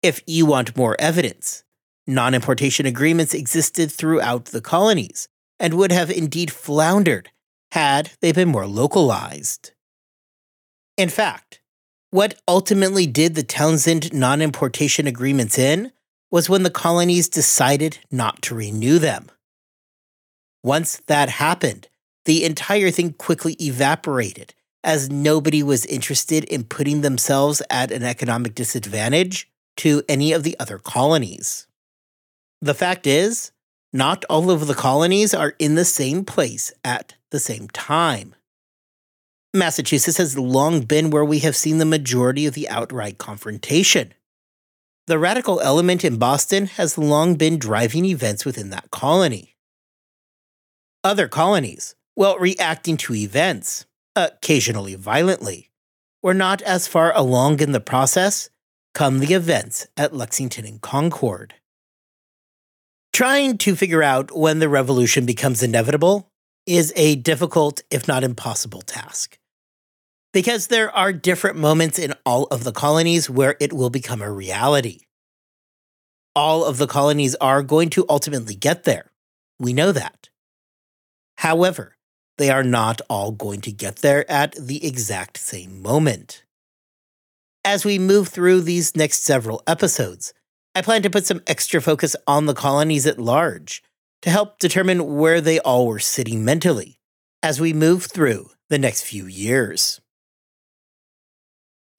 if 0.03 0.21
you 0.27 0.45
want 0.45 0.77
more 0.77 0.95
evidence, 0.99 1.63
non 2.05 2.35
importation 2.35 2.85
agreements 2.85 3.33
existed 3.33 3.91
throughout 3.91 4.45
the 4.45 4.61
colonies 4.61 5.27
and 5.61 5.75
would 5.75 5.91
have 5.91 6.09
indeed 6.09 6.51
floundered 6.51 7.29
had 7.71 8.11
they 8.19 8.33
been 8.33 8.49
more 8.49 8.67
localized. 8.67 9.71
In 10.97 11.07
fact, 11.07 11.61
what 12.09 12.41
ultimately 12.47 13.05
did 13.05 13.35
the 13.35 13.43
Townshend 13.43 14.11
non 14.11 14.41
importation 14.41 15.07
agreements 15.07 15.57
in 15.57 15.93
was 16.31 16.49
when 16.49 16.63
the 16.63 16.69
colonies 16.69 17.29
decided 17.29 17.99
not 18.09 18.41
to 18.41 18.55
renew 18.55 18.99
them. 18.99 19.29
Once 20.63 21.01
that 21.07 21.29
happened, 21.29 21.87
the 22.25 22.43
entire 22.43 22.91
thing 22.91 23.13
quickly 23.13 23.53
evaporated 23.61 24.53
as 24.83 25.09
nobody 25.09 25.61
was 25.61 25.85
interested 25.85 26.43
in 26.45 26.63
putting 26.63 27.01
themselves 27.01 27.61
at 27.69 27.91
an 27.91 28.03
economic 28.03 28.55
disadvantage 28.55 29.49
to 29.77 30.01
any 30.09 30.33
of 30.33 30.43
the 30.43 30.55
other 30.59 30.79
colonies. 30.79 31.67
The 32.61 32.73
fact 32.73 33.05
is, 33.05 33.51
not 33.93 34.23
all 34.29 34.49
of 34.49 34.67
the 34.67 34.73
colonies 34.73 35.33
are 35.33 35.53
in 35.59 35.75
the 35.75 35.85
same 35.85 36.23
place 36.23 36.71
at 36.83 37.15
the 37.29 37.39
same 37.39 37.67
time. 37.69 38.35
Massachusetts 39.53 40.17
has 40.17 40.37
long 40.37 40.81
been 40.81 41.09
where 41.09 41.25
we 41.25 41.39
have 41.39 41.55
seen 41.55 41.77
the 41.77 41.85
majority 41.85 42.45
of 42.45 42.53
the 42.53 42.69
outright 42.69 43.17
confrontation. 43.17 44.13
The 45.07 45.19
radical 45.19 45.59
element 45.59 46.05
in 46.05 46.17
Boston 46.17 46.67
has 46.67 46.97
long 46.97 47.35
been 47.35 47.57
driving 47.57 48.05
events 48.05 48.45
within 48.45 48.69
that 48.69 48.91
colony. 48.91 49.57
Other 51.03 51.27
colonies, 51.27 51.95
while 52.15 52.37
reacting 52.37 52.95
to 52.97 53.15
events, 53.15 53.85
occasionally 54.15 54.95
violently, 54.95 55.69
were 56.21 56.33
not 56.33 56.61
as 56.61 56.87
far 56.87 57.11
along 57.15 57.59
in 57.59 57.71
the 57.71 57.81
process 57.81 58.49
come 58.93 59.19
the 59.19 59.33
events 59.33 59.87
at 59.97 60.13
Lexington 60.13 60.65
and 60.65 60.81
Concord. 60.81 61.55
Trying 63.13 63.57
to 63.59 63.75
figure 63.75 64.01
out 64.01 64.35
when 64.35 64.59
the 64.59 64.69
revolution 64.69 65.25
becomes 65.25 65.61
inevitable 65.61 66.29
is 66.65 66.93
a 66.95 67.15
difficult, 67.15 67.81
if 67.91 68.07
not 68.07 68.23
impossible, 68.23 68.81
task. 68.81 69.37
Because 70.31 70.67
there 70.67 70.89
are 70.95 71.11
different 71.11 71.57
moments 71.57 71.99
in 71.99 72.13
all 72.25 72.45
of 72.45 72.63
the 72.63 72.71
colonies 72.71 73.29
where 73.29 73.57
it 73.59 73.73
will 73.73 73.89
become 73.89 74.21
a 74.21 74.31
reality. 74.31 75.01
All 76.33 76.63
of 76.63 76.77
the 76.77 76.87
colonies 76.87 77.35
are 77.35 77.61
going 77.61 77.89
to 77.91 78.05
ultimately 78.07 78.55
get 78.55 78.85
there. 78.85 79.11
We 79.59 79.73
know 79.73 79.91
that. 79.91 80.29
However, 81.37 81.97
they 82.37 82.49
are 82.49 82.63
not 82.63 83.01
all 83.09 83.31
going 83.33 83.59
to 83.61 83.73
get 83.73 83.97
there 83.97 84.29
at 84.31 84.55
the 84.55 84.85
exact 84.85 85.37
same 85.37 85.81
moment. 85.81 86.45
As 87.65 87.83
we 87.83 87.99
move 87.99 88.29
through 88.29 88.61
these 88.61 88.95
next 88.95 89.23
several 89.23 89.61
episodes, 89.67 90.33
I 90.73 90.81
plan 90.81 91.01
to 91.03 91.09
put 91.09 91.25
some 91.25 91.41
extra 91.47 91.81
focus 91.81 92.15
on 92.27 92.45
the 92.45 92.53
colonies 92.53 93.05
at 93.05 93.19
large 93.19 93.83
to 94.21 94.29
help 94.29 94.59
determine 94.59 95.17
where 95.17 95.41
they 95.41 95.59
all 95.59 95.87
were 95.87 95.99
sitting 95.99 96.45
mentally 96.45 96.99
as 97.43 97.59
we 97.59 97.73
move 97.73 98.05
through 98.05 98.51
the 98.69 98.77
next 98.77 99.01
few 99.03 99.25
years. 99.25 99.99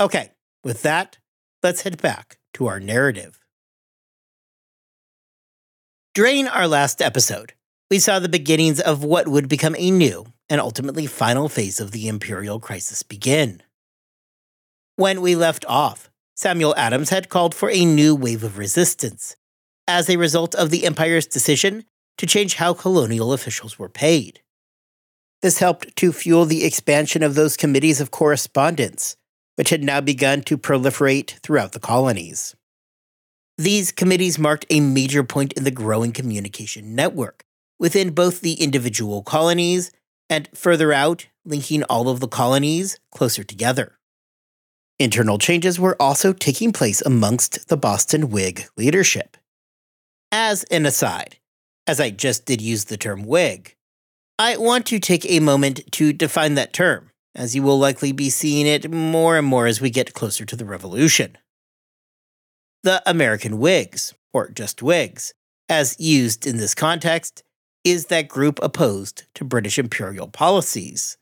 Okay, 0.00 0.30
with 0.64 0.82
that, 0.82 1.18
let's 1.62 1.82
head 1.82 2.00
back 2.00 2.38
to 2.54 2.66
our 2.66 2.80
narrative. 2.80 3.38
During 6.14 6.48
our 6.48 6.66
last 6.66 7.00
episode, 7.00 7.54
we 7.90 7.98
saw 7.98 8.18
the 8.18 8.28
beginnings 8.28 8.80
of 8.80 9.04
what 9.04 9.28
would 9.28 9.48
become 9.48 9.76
a 9.78 9.90
new 9.90 10.26
and 10.48 10.60
ultimately 10.60 11.06
final 11.06 11.48
phase 11.48 11.80
of 11.80 11.90
the 11.90 12.08
imperial 12.08 12.58
crisis 12.60 13.02
begin. 13.02 13.62
When 14.96 15.20
we 15.20 15.34
left 15.34 15.64
off, 15.66 16.10
Samuel 16.34 16.74
Adams 16.76 17.10
had 17.10 17.28
called 17.28 17.54
for 17.54 17.70
a 17.70 17.84
new 17.84 18.14
wave 18.14 18.42
of 18.42 18.58
resistance 18.58 19.36
as 19.86 20.08
a 20.08 20.16
result 20.16 20.54
of 20.54 20.70
the 20.70 20.86
empire's 20.86 21.26
decision 21.26 21.84
to 22.18 22.26
change 22.26 22.54
how 22.54 22.72
colonial 22.72 23.32
officials 23.32 23.78
were 23.78 23.88
paid. 23.88 24.40
This 25.42 25.58
helped 25.58 25.94
to 25.96 26.12
fuel 26.12 26.44
the 26.44 26.64
expansion 26.64 27.22
of 27.22 27.34
those 27.34 27.56
committees 27.56 28.00
of 28.00 28.10
correspondence, 28.10 29.16
which 29.56 29.70
had 29.70 29.82
now 29.82 30.00
begun 30.00 30.42
to 30.42 30.56
proliferate 30.56 31.38
throughout 31.40 31.72
the 31.72 31.80
colonies. 31.80 32.54
These 33.58 33.92
committees 33.92 34.38
marked 34.38 34.66
a 34.70 34.80
major 34.80 35.24
point 35.24 35.52
in 35.52 35.64
the 35.64 35.70
growing 35.70 36.12
communication 36.12 36.94
network 36.94 37.44
within 37.78 38.10
both 38.10 38.40
the 38.40 38.54
individual 38.54 39.22
colonies 39.22 39.90
and 40.30 40.48
further 40.54 40.92
out, 40.92 41.26
linking 41.44 41.82
all 41.84 42.08
of 42.08 42.20
the 42.20 42.28
colonies 42.28 42.98
closer 43.10 43.44
together. 43.44 43.98
Internal 44.98 45.38
changes 45.38 45.80
were 45.80 46.00
also 46.00 46.32
taking 46.32 46.72
place 46.72 47.00
amongst 47.02 47.68
the 47.68 47.76
Boston 47.76 48.30
Whig 48.30 48.66
leadership. 48.76 49.36
As 50.30 50.64
an 50.64 50.86
aside, 50.86 51.38
as 51.86 52.00
I 52.00 52.10
just 52.10 52.46
did 52.46 52.60
use 52.60 52.84
the 52.84 52.96
term 52.96 53.24
Whig, 53.24 53.76
I 54.38 54.56
want 54.56 54.86
to 54.86 54.98
take 54.98 55.28
a 55.28 55.40
moment 55.40 55.92
to 55.92 56.12
define 56.12 56.54
that 56.54 56.72
term, 56.72 57.10
as 57.34 57.54
you 57.54 57.62
will 57.62 57.78
likely 57.78 58.12
be 58.12 58.30
seeing 58.30 58.66
it 58.66 58.90
more 58.90 59.36
and 59.36 59.46
more 59.46 59.66
as 59.66 59.80
we 59.80 59.90
get 59.90 60.14
closer 60.14 60.44
to 60.44 60.56
the 60.56 60.64
Revolution. 60.64 61.36
The 62.82 63.02
American 63.06 63.58
Whigs, 63.58 64.14
or 64.32 64.48
just 64.48 64.82
Whigs, 64.82 65.32
as 65.68 65.96
used 65.98 66.46
in 66.46 66.56
this 66.56 66.74
context, 66.74 67.42
is 67.84 68.06
that 68.06 68.28
group 68.28 68.58
opposed 68.62 69.24
to 69.34 69.44
British 69.44 69.78
imperial 69.78 70.28
policies, 70.28 71.16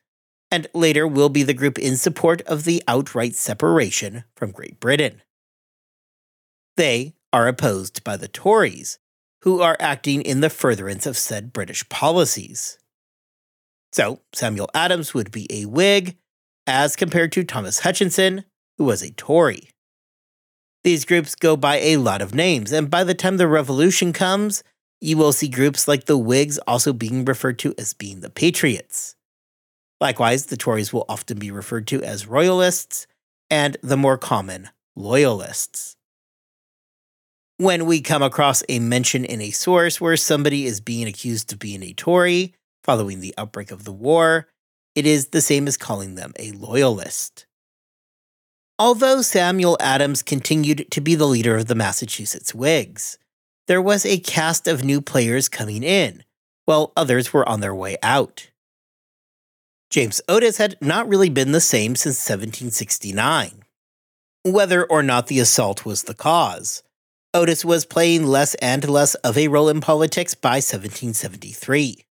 and 0.50 0.66
later 0.74 1.06
will 1.06 1.28
be 1.28 1.42
the 1.42 1.54
group 1.54 1.78
in 1.78 1.96
support 1.96 2.42
of 2.42 2.64
the 2.64 2.82
outright 2.88 3.34
separation 3.34 4.24
from 4.34 4.50
Great 4.50 4.80
Britain. 4.80 5.22
They 6.76 7.14
are 7.32 7.46
opposed 7.46 8.02
by 8.04 8.16
the 8.16 8.28
Tories, 8.28 8.98
who 9.42 9.60
are 9.60 9.76
acting 9.78 10.22
in 10.22 10.40
the 10.40 10.50
furtherance 10.50 11.06
of 11.06 11.16
said 11.16 11.52
British 11.52 11.88
policies. 11.88 12.78
So, 13.92 14.20
Samuel 14.32 14.70
Adams 14.74 15.14
would 15.14 15.30
be 15.30 15.46
a 15.50 15.66
Whig, 15.66 16.16
as 16.66 16.96
compared 16.96 17.32
to 17.32 17.44
Thomas 17.44 17.80
Hutchinson, 17.80 18.44
who 18.78 18.84
was 18.84 19.02
a 19.02 19.12
Tory. 19.12 19.70
These 20.84 21.04
groups 21.04 21.34
go 21.34 21.56
by 21.56 21.76
a 21.76 21.98
lot 21.98 22.22
of 22.22 22.34
names, 22.34 22.72
and 22.72 22.90
by 22.90 23.04
the 23.04 23.14
time 23.14 23.36
the 23.36 23.48
revolution 23.48 24.12
comes, 24.12 24.62
you 25.00 25.16
will 25.16 25.32
see 25.32 25.48
groups 25.48 25.88
like 25.88 26.04
the 26.04 26.18
Whigs 26.18 26.58
also 26.66 26.92
being 26.92 27.24
referred 27.24 27.58
to 27.60 27.74
as 27.76 27.94
being 27.94 28.20
the 28.20 28.30
Patriots. 28.30 29.16
Likewise, 30.00 30.46
the 30.46 30.56
Tories 30.56 30.92
will 30.92 31.04
often 31.08 31.38
be 31.38 31.50
referred 31.50 31.86
to 31.88 32.02
as 32.02 32.26
Royalists, 32.26 33.06
and 33.50 33.76
the 33.82 33.96
more 33.96 34.16
common, 34.16 34.70
Loyalists. 34.96 35.96
When 37.58 37.84
we 37.84 38.00
come 38.00 38.22
across 38.22 38.62
a 38.68 38.78
mention 38.78 39.24
in 39.24 39.42
a 39.42 39.50
source 39.50 40.00
where 40.00 40.16
somebody 40.16 40.64
is 40.64 40.80
being 40.80 41.06
accused 41.06 41.52
of 41.52 41.58
being 41.58 41.82
a 41.82 41.92
Tory 41.92 42.54
following 42.82 43.20
the 43.20 43.34
outbreak 43.36 43.70
of 43.70 43.84
the 43.84 43.92
war, 43.92 44.48
it 44.94 45.06
is 45.06 45.28
the 45.28 45.42
same 45.42 45.68
as 45.68 45.76
calling 45.76 46.14
them 46.14 46.32
a 46.38 46.52
Loyalist. 46.52 47.44
Although 48.78 49.20
Samuel 49.20 49.76
Adams 49.78 50.22
continued 50.22 50.90
to 50.90 51.02
be 51.02 51.14
the 51.14 51.26
leader 51.26 51.56
of 51.56 51.66
the 51.66 51.74
Massachusetts 51.74 52.54
Whigs, 52.54 53.18
there 53.68 53.82
was 53.82 54.06
a 54.06 54.18
cast 54.18 54.66
of 54.66 54.82
new 54.82 55.02
players 55.02 55.50
coming 55.50 55.82
in, 55.82 56.24
while 56.64 56.94
others 56.96 57.32
were 57.32 57.46
on 57.46 57.60
their 57.60 57.74
way 57.74 57.98
out. 58.02 58.49
James 59.90 60.20
Otis 60.28 60.58
had 60.58 60.76
not 60.80 61.08
really 61.08 61.28
been 61.28 61.52
the 61.52 61.60
same 61.60 61.96
since 61.96 62.16
1769. 62.16 63.64
Whether 64.44 64.84
or 64.84 65.02
not 65.02 65.26
the 65.26 65.40
assault 65.40 65.84
was 65.84 66.04
the 66.04 66.14
cause, 66.14 66.82
Otis 67.34 67.64
was 67.64 67.84
playing 67.84 68.24
less 68.24 68.54
and 68.56 68.88
less 68.88 69.14
of 69.16 69.36
a 69.36 69.48
role 69.48 69.68
in 69.68 69.80
politics 69.80 70.34
by 70.34 70.56
1773. 70.56 72.04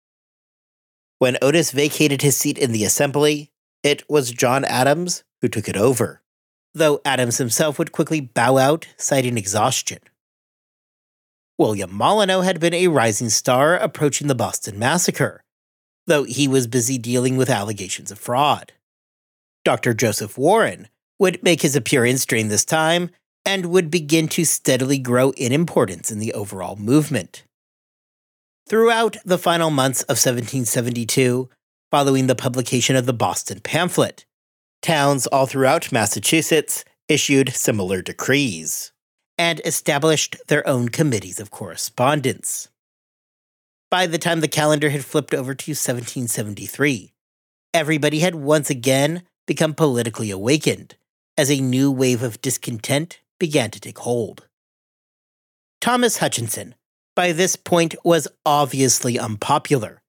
When 1.19 1.39
Otis 1.41 1.71
vacated 1.71 2.23
his 2.23 2.37
seat 2.37 2.59
in 2.59 2.73
the 2.73 2.85
Assembly, 2.85 3.51
it 3.83 4.09
was 4.09 4.33
John 4.33 4.65
Adams 4.65 5.25
who 5.41 5.49
took 5.49 5.69
it 5.69 5.77
over 5.77 6.23
though 6.79 7.01
Adams 7.05 7.39
himself 7.39 7.79
would 7.79 7.93
quickly 7.93 8.21
bow 8.21 8.57
out, 8.57 8.87
citing 8.97 9.37
exhaustion. 9.37 9.99
William 11.59 11.93
Molyneux 11.93 12.43
had 12.43 12.61
been 12.61 12.75
a 12.75 12.89
rising 12.89 13.29
star 13.29 13.77
approaching 13.77 14.29
the 14.29 14.35
Boston 14.35 14.79
Massacre, 14.79 15.43
though 16.09 16.25
he 16.25 16.49
was 16.49 16.67
busy 16.67 16.99
dealing 16.99 17.37
with 17.37 17.49
allegations 17.49 18.11
of 18.11 18.19
fraud. 18.19 18.73
Dr. 19.65 19.95
Joseph 19.95 20.37
Warren 20.37 20.89
would 21.19 21.43
make 21.43 21.63
his 21.63 21.77
appearance 21.77 22.27
during 22.27 22.49
this 22.49 22.65
time 22.65 23.11
and 23.45 23.67
would 23.67 23.91
begin 23.91 24.29
to 24.29 24.45
steadily 24.45 24.99
grow 24.99 25.31
in 25.31 25.53
importance 25.53 26.11
in 26.11 26.19
the 26.19 26.35
overall 26.35 26.77
movement. 26.77 27.45
Throughout 28.69 29.17
the 29.25 29.39
final 29.39 29.71
months 29.71 30.03
of 30.03 30.19
1772, 30.19 31.49
following 31.91 32.27
the 32.27 32.35
publication 32.35 32.97
of 32.97 33.07
the 33.07 33.13
Boston 33.13 33.61
pamphlet, 33.61 34.27
Towns 34.81 35.27
all 35.27 35.47
throughout 35.47 35.91
Massachusetts 35.91 36.85
issued 37.09 37.55
similar 37.55 38.01
decrees 38.01 38.93
and 39.37 39.61
established 39.65 40.37
their 40.49 40.67
own 40.67 40.89
committees 40.89 41.41
of 41.41 41.51
correspondence. 41.51 42.69
By 43.91 44.07
the 44.07 44.19
time 44.19 44.41
the 44.41 44.49
calendar 44.49 44.91
had 44.91 45.05
flipped 45.05 45.33
over 45.33 45.55
to 45.55 45.71
1773, 45.71 47.15
everybody 47.73 48.19
had 48.19 48.35
once 48.35 48.69
again 48.69 49.23
become 49.47 49.73
politically 49.73 50.31
awakened 50.31 50.97
as 51.39 51.51
a 51.51 51.61
new 51.61 51.91
wave 51.91 52.23
of 52.23 52.43
discontent 52.43 53.21
began 53.41 53.71
to 53.71 53.81
take 53.81 53.99
hold. 54.01 54.47
Thomas 55.81 56.19
Hutchinson, 56.19 56.75
by 57.17 57.33
this 57.33 57.57
point, 57.57 57.95
was 58.05 58.29
obviously 58.45 59.19
unpopular 59.19 60.03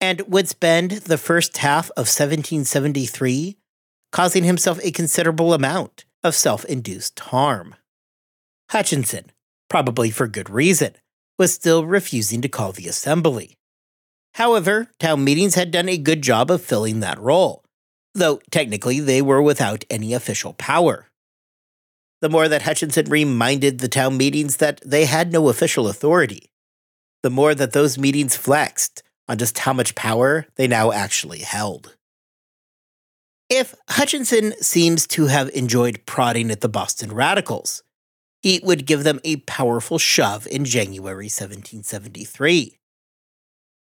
and 0.00 0.22
would 0.22 0.48
spend 0.48 0.90
the 0.90 1.18
first 1.18 1.58
half 1.58 1.90
of 1.90 2.08
1773 2.08 3.56
causing 4.10 4.42
himself 4.42 4.80
a 4.82 4.90
considerable 4.90 5.54
amount 5.54 6.06
of 6.24 6.34
self 6.34 6.64
induced 6.64 7.20
harm. 7.20 7.76
Hutchinson, 8.70 9.30
probably 9.70 10.10
for 10.10 10.26
good 10.26 10.50
reason, 10.50 10.94
was 11.38 11.52
still 11.52 11.86
refusing 11.86 12.40
to 12.42 12.48
call 12.48 12.72
the 12.72 12.88
assembly. 12.88 13.56
However, 14.34 14.88
town 14.98 15.24
meetings 15.24 15.54
had 15.54 15.70
done 15.70 15.88
a 15.88 15.98
good 15.98 16.22
job 16.22 16.50
of 16.50 16.62
filling 16.62 17.00
that 17.00 17.18
role, 17.18 17.64
though 18.14 18.40
technically 18.50 19.00
they 19.00 19.20
were 19.20 19.42
without 19.42 19.84
any 19.90 20.14
official 20.14 20.54
power. 20.54 21.08
The 22.20 22.28
more 22.28 22.48
that 22.48 22.62
Hutchinson 22.62 23.10
reminded 23.10 23.78
the 23.80 23.88
town 23.88 24.16
meetings 24.16 24.58
that 24.58 24.80
they 24.86 25.06
had 25.06 25.32
no 25.32 25.48
official 25.48 25.88
authority, 25.88 26.50
the 27.22 27.30
more 27.30 27.54
that 27.54 27.72
those 27.72 27.98
meetings 27.98 28.36
flexed 28.36 29.02
on 29.28 29.38
just 29.38 29.58
how 29.58 29.72
much 29.72 29.94
power 29.94 30.46
they 30.56 30.66
now 30.66 30.92
actually 30.92 31.40
held. 31.40 31.96
If 33.48 33.74
Hutchinson 33.90 34.54
seems 34.62 35.06
to 35.08 35.26
have 35.26 35.50
enjoyed 35.50 36.06
prodding 36.06 36.50
at 36.50 36.62
the 36.62 36.68
Boston 36.68 37.12
Radicals, 37.12 37.82
he 38.42 38.60
would 38.62 38.86
give 38.86 39.04
them 39.04 39.20
a 39.24 39.36
powerful 39.36 39.98
shove 39.98 40.46
in 40.48 40.64
January 40.64 41.26
1773. 41.26 42.76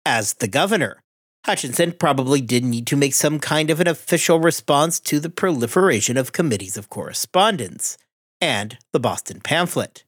As 0.04 0.34
the 0.34 0.48
governor, 0.48 1.00
Hutchinson 1.46 1.92
probably 1.92 2.40
did 2.40 2.64
need 2.64 2.86
to 2.88 2.96
make 2.96 3.14
some 3.14 3.38
kind 3.38 3.70
of 3.70 3.80
an 3.80 3.86
official 3.86 4.40
response 4.40 5.00
to 5.00 5.20
the 5.20 5.30
proliferation 5.30 6.16
of 6.16 6.32
committees 6.32 6.76
of 6.76 6.90
correspondence 6.90 7.96
and 8.40 8.76
the 8.92 9.00
Boston 9.00 9.40
pamphlet. 9.40 10.04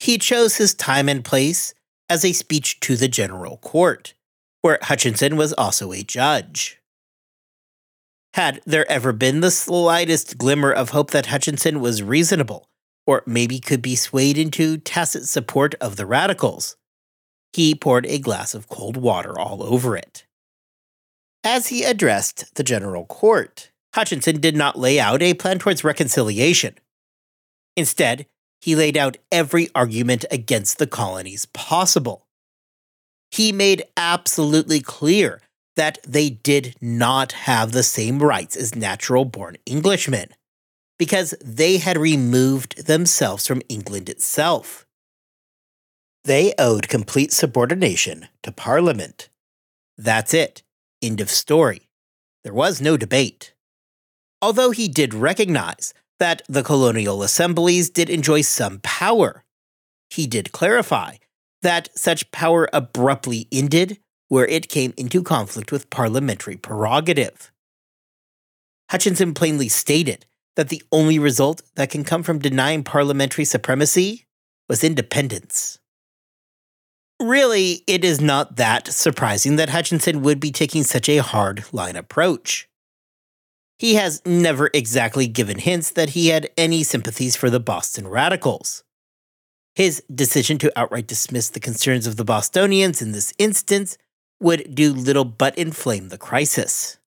He 0.00 0.18
chose 0.18 0.56
his 0.56 0.74
time 0.74 1.08
and 1.08 1.24
place 1.24 1.74
as 2.08 2.24
a 2.24 2.32
speech 2.32 2.80
to 2.80 2.96
the 2.96 3.08
General 3.08 3.58
Court, 3.58 4.14
where 4.62 4.78
Hutchinson 4.82 5.36
was 5.36 5.52
also 5.52 5.92
a 5.92 6.02
judge. 6.02 6.80
Had 8.34 8.60
there 8.66 8.90
ever 8.90 9.12
been 9.12 9.40
the 9.40 9.50
slightest 9.50 10.38
glimmer 10.38 10.70
of 10.70 10.90
hope 10.90 11.10
that 11.12 11.26
Hutchinson 11.26 11.80
was 11.80 12.02
reasonable, 12.02 12.68
or 13.06 13.22
maybe 13.26 13.58
could 13.58 13.80
be 13.80 13.96
swayed 13.96 14.36
into 14.36 14.78
tacit 14.78 15.26
support 15.26 15.74
of 15.80 15.96
the 15.96 16.06
radicals, 16.06 16.76
he 17.52 17.74
poured 17.74 18.04
a 18.06 18.18
glass 18.18 18.54
of 18.54 18.68
cold 18.68 18.96
water 18.96 19.38
all 19.38 19.62
over 19.62 19.96
it. 19.96 20.26
As 21.44 21.68
he 21.68 21.84
addressed 21.84 22.54
the 22.56 22.64
General 22.64 23.06
Court, 23.06 23.70
Hutchinson 23.94 24.40
did 24.40 24.56
not 24.56 24.78
lay 24.78 24.98
out 24.98 25.22
a 25.22 25.34
plan 25.34 25.58
towards 25.58 25.84
reconciliation. 25.84 26.74
Instead, 27.76 28.26
he 28.60 28.74
laid 28.74 28.96
out 28.96 29.16
every 29.30 29.68
argument 29.74 30.24
against 30.30 30.78
the 30.78 30.86
colonies 30.86 31.46
possible. 31.46 32.26
He 33.30 33.52
made 33.52 33.84
absolutely 33.96 34.80
clear 34.80 35.40
that 35.76 35.98
they 36.06 36.30
did 36.30 36.74
not 36.80 37.32
have 37.32 37.72
the 37.72 37.82
same 37.82 38.18
rights 38.18 38.56
as 38.56 38.74
natural 38.74 39.24
born 39.24 39.56
Englishmen, 39.66 40.30
because 40.98 41.34
they 41.44 41.78
had 41.78 41.96
removed 41.96 42.86
themselves 42.86 43.46
from 43.46 43.62
England 43.68 44.08
itself. 44.08 44.86
They 46.24 46.54
owed 46.58 46.88
complete 46.88 47.32
subordination 47.32 48.28
to 48.42 48.50
Parliament. 48.50 49.28
That's 49.96 50.34
it. 50.34 50.62
End 51.02 51.20
of 51.20 51.30
story. 51.30 51.88
There 52.42 52.54
was 52.54 52.80
no 52.80 52.96
debate. 52.96 53.54
Although 54.42 54.70
he 54.70 54.88
did 54.88 55.14
recognize 55.14 55.94
that 56.18 56.42
the 56.48 56.62
colonial 56.62 57.22
assemblies 57.22 57.90
did 57.90 58.10
enjoy 58.10 58.40
some 58.42 58.80
power, 58.82 59.44
he 60.10 60.26
did 60.26 60.52
clarify 60.52 61.16
that 61.62 61.88
such 61.96 62.30
power 62.30 62.68
abruptly 62.72 63.48
ended 63.50 63.98
where 64.28 64.46
it 64.46 64.68
came 64.68 64.92
into 64.96 65.22
conflict 65.22 65.70
with 65.70 65.90
parliamentary 65.90 66.56
prerogative. 66.56 67.52
Hutchinson 68.90 69.34
plainly 69.34 69.68
stated 69.68 70.26
that 70.56 70.70
the 70.70 70.82
only 70.90 71.18
result 71.18 71.62
that 71.76 71.90
can 71.90 72.02
come 72.02 72.22
from 72.22 72.38
denying 72.38 72.82
parliamentary 72.82 73.44
supremacy 73.44 74.26
was 74.68 74.82
independence. 74.82 75.78
Really, 77.20 77.82
it 77.86 78.04
is 78.04 78.20
not 78.20 78.56
that 78.56 78.88
surprising 78.88 79.56
that 79.56 79.70
Hutchinson 79.70 80.22
would 80.22 80.40
be 80.40 80.50
taking 80.50 80.82
such 80.82 81.08
a 81.08 81.18
hard 81.18 81.64
line 81.72 81.96
approach. 81.96 82.68
He 83.78 83.94
has 83.94 84.22
never 84.24 84.70
exactly 84.72 85.26
given 85.26 85.58
hints 85.58 85.90
that 85.90 86.10
he 86.10 86.28
had 86.28 86.50
any 86.56 86.82
sympathies 86.82 87.36
for 87.36 87.50
the 87.50 87.60
Boston 87.60 88.08
Radicals. 88.08 88.82
His 89.74 90.02
decision 90.12 90.56
to 90.58 90.72
outright 90.78 91.06
dismiss 91.06 91.50
the 91.50 91.60
concerns 91.60 92.06
of 92.06 92.16
the 92.16 92.24
Bostonians 92.24 93.02
in 93.02 93.12
this 93.12 93.34
instance 93.38 93.98
would 94.40 94.74
do 94.74 94.92
little 94.92 95.24
but 95.24 95.56
inflame 95.58 96.08
the 96.08 96.18
crisis. 96.18 96.98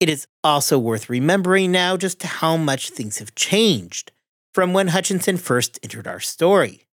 It 0.00 0.08
is 0.08 0.26
also 0.42 0.78
worth 0.78 1.08
remembering 1.08 1.72
now 1.72 1.96
just 1.96 2.22
how 2.22 2.56
much 2.56 2.90
things 2.90 3.18
have 3.18 3.34
changed 3.34 4.12
from 4.52 4.72
when 4.72 4.88
Hutchinson 4.88 5.36
first 5.36 5.78
entered 5.82 6.06
our 6.06 6.20
story. 6.20 6.86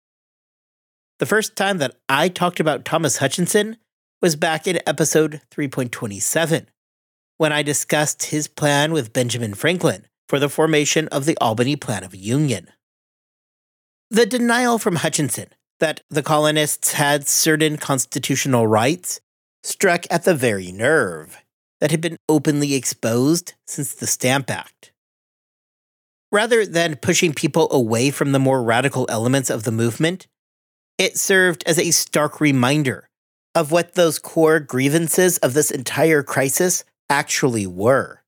The 1.19 1.25
first 1.25 1.55
time 1.55 1.79
that 1.79 1.95
I 2.07 2.29
talked 2.29 2.59
about 2.59 2.85
Thomas 2.85 3.17
Hutchinson 3.17 3.77
was 4.21 4.35
back 4.35 4.67
in 4.67 4.79
episode 4.87 5.41
3.27, 5.51 6.67
when 7.37 7.51
I 7.51 7.63
discussed 7.63 8.27
his 8.27 8.47
plan 8.47 8.93
with 8.93 9.13
Benjamin 9.13 9.53
Franklin 9.53 10.05
for 10.27 10.39
the 10.39 10.49
formation 10.49 11.07
of 11.09 11.25
the 11.25 11.37
Albany 11.41 11.75
Plan 11.75 12.03
of 12.03 12.15
Union. 12.15 12.69
The 14.09 14.25
denial 14.25 14.77
from 14.77 14.97
Hutchinson 14.97 15.47
that 15.79 16.01
the 16.09 16.23
colonists 16.23 16.93
had 16.93 17.27
certain 17.27 17.77
constitutional 17.77 18.67
rights 18.67 19.21
struck 19.63 20.05
at 20.09 20.23
the 20.23 20.35
very 20.35 20.71
nerve 20.71 21.37
that 21.79 21.91
had 21.91 22.01
been 22.01 22.17
openly 22.27 22.73
exposed 22.73 23.53
since 23.65 23.93
the 23.93 24.07
Stamp 24.07 24.49
Act. 24.49 24.91
Rather 26.31 26.65
than 26.65 26.95
pushing 26.95 27.33
people 27.33 27.67
away 27.71 28.11
from 28.11 28.31
the 28.31 28.39
more 28.39 28.61
radical 28.61 29.05
elements 29.09 29.49
of 29.49 29.63
the 29.63 29.71
movement, 29.71 30.27
it 30.97 31.17
served 31.17 31.63
as 31.65 31.79
a 31.79 31.91
stark 31.91 32.39
reminder 32.39 33.09
of 33.55 33.71
what 33.71 33.95
those 33.95 34.19
core 34.19 34.59
grievances 34.59 35.37
of 35.39 35.53
this 35.53 35.71
entire 35.71 36.21
crisis 36.21 36.83
actually 37.09 37.65
were. 37.65 38.21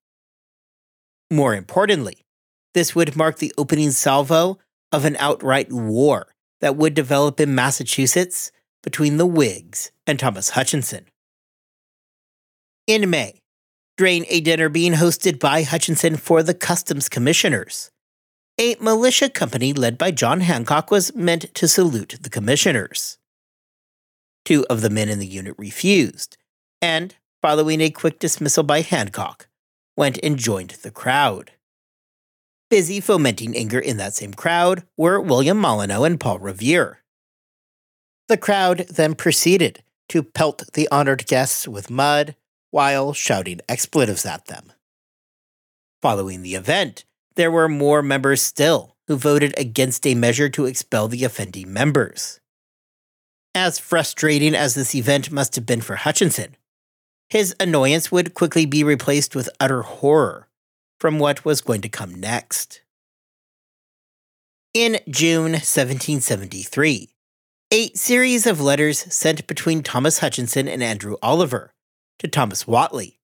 More 1.29 1.53
importantly, 1.53 2.25
this 2.73 2.95
would 2.95 3.15
mark 3.15 3.37
the 3.37 3.53
opening 3.57 3.91
salvo 3.91 4.57
of 4.91 5.05
an 5.05 5.15
outright 5.17 5.71
war 5.71 6.27
that 6.61 6.75
would 6.75 6.93
develop 6.93 7.39
in 7.39 7.53
Massachusetts 7.53 8.51
between 8.83 9.17
the 9.17 9.25
Whigs 9.25 9.91
and 10.07 10.19
Thomas 10.19 10.51
Hutchinson. 10.51 11.05
In 12.87 13.09
May, 13.09 13.40
during 13.97 14.25
a 14.29 14.41
dinner 14.41 14.69
being 14.69 14.93
hosted 14.93 15.39
by 15.39 15.63
Hutchinson 15.63 16.17
for 16.17 16.43
the 16.43 16.53
Customs 16.53 17.09
Commissioners, 17.09 17.91
a 18.59 18.75
militia 18.79 19.29
company 19.29 19.73
led 19.73 19.97
by 19.97 20.11
John 20.11 20.41
Hancock 20.41 20.91
was 20.91 21.15
meant 21.15 21.53
to 21.55 21.67
salute 21.67 22.17
the 22.21 22.29
commissioners. 22.29 23.17
Two 24.45 24.65
of 24.69 24.81
the 24.81 24.89
men 24.89 25.09
in 25.09 25.19
the 25.19 25.27
unit 25.27 25.55
refused, 25.57 26.37
and, 26.81 27.15
following 27.41 27.81
a 27.81 27.89
quick 27.89 28.19
dismissal 28.19 28.63
by 28.63 28.81
Hancock, 28.81 29.47
went 29.95 30.19
and 30.23 30.37
joined 30.37 30.71
the 30.81 30.91
crowd. 30.91 31.51
Busy 32.69 32.99
fomenting 32.99 33.55
anger 33.55 33.79
in 33.79 33.97
that 33.97 34.13
same 34.13 34.33
crowd 34.33 34.83
were 34.95 35.19
William 35.19 35.57
Molyneux 35.57 36.03
and 36.03 36.19
Paul 36.19 36.39
Revere. 36.39 36.99
The 38.27 38.37
crowd 38.37 38.85
then 38.89 39.13
proceeded 39.15 39.83
to 40.09 40.23
pelt 40.23 40.63
the 40.73 40.87
honored 40.91 41.27
guests 41.27 41.67
with 41.67 41.89
mud 41.89 42.35
while 42.71 43.13
shouting 43.13 43.61
expletives 43.69 44.25
at 44.25 44.47
them. 44.47 44.71
Following 46.01 46.41
the 46.41 46.55
event, 46.55 47.05
there 47.35 47.51
were 47.51 47.69
more 47.69 48.01
members 48.01 48.41
still 48.41 48.95
who 49.07 49.15
voted 49.15 49.53
against 49.57 50.07
a 50.07 50.15
measure 50.15 50.49
to 50.49 50.65
expel 50.65 51.07
the 51.07 51.23
offending 51.23 51.71
members. 51.71 52.39
As 53.53 53.77
frustrating 53.77 54.55
as 54.55 54.73
this 54.73 54.95
event 54.95 55.31
must 55.31 55.55
have 55.55 55.65
been 55.65 55.81
for 55.81 55.97
Hutchinson, 55.97 56.55
his 57.29 57.55
annoyance 57.59 58.11
would 58.11 58.33
quickly 58.33 58.65
be 58.65 58.83
replaced 58.83 59.35
with 59.35 59.49
utter 59.59 59.83
horror 59.83 60.47
from 60.99 61.19
what 61.19 61.45
was 61.45 61.61
going 61.61 61.81
to 61.81 61.89
come 61.89 62.15
next. 62.15 62.81
In 64.73 64.99
June 65.09 65.51
1773, 65.51 67.09
a 67.71 67.89
series 67.93 68.47
of 68.47 68.61
letters 68.61 68.99
sent 69.13 69.47
between 69.47 69.83
Thomas 69.83 70.19
Hutchinson 70.19 70.67
and 70.67 70.81
Andrew 70.81 71.17
Oliver 71.21 71.73
to 72.21 72.27
Thomas 72.27 72.67
Whately, 72.67 73.19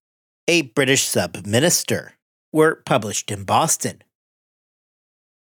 a 0.47 0.63
British 0.63 1.03
sub 1.03 1.45
minister, 1.45 2.13
were 2.51 2.81
published 2.86 3.31
in 3.31 3.43
Boston. 3.43 4.01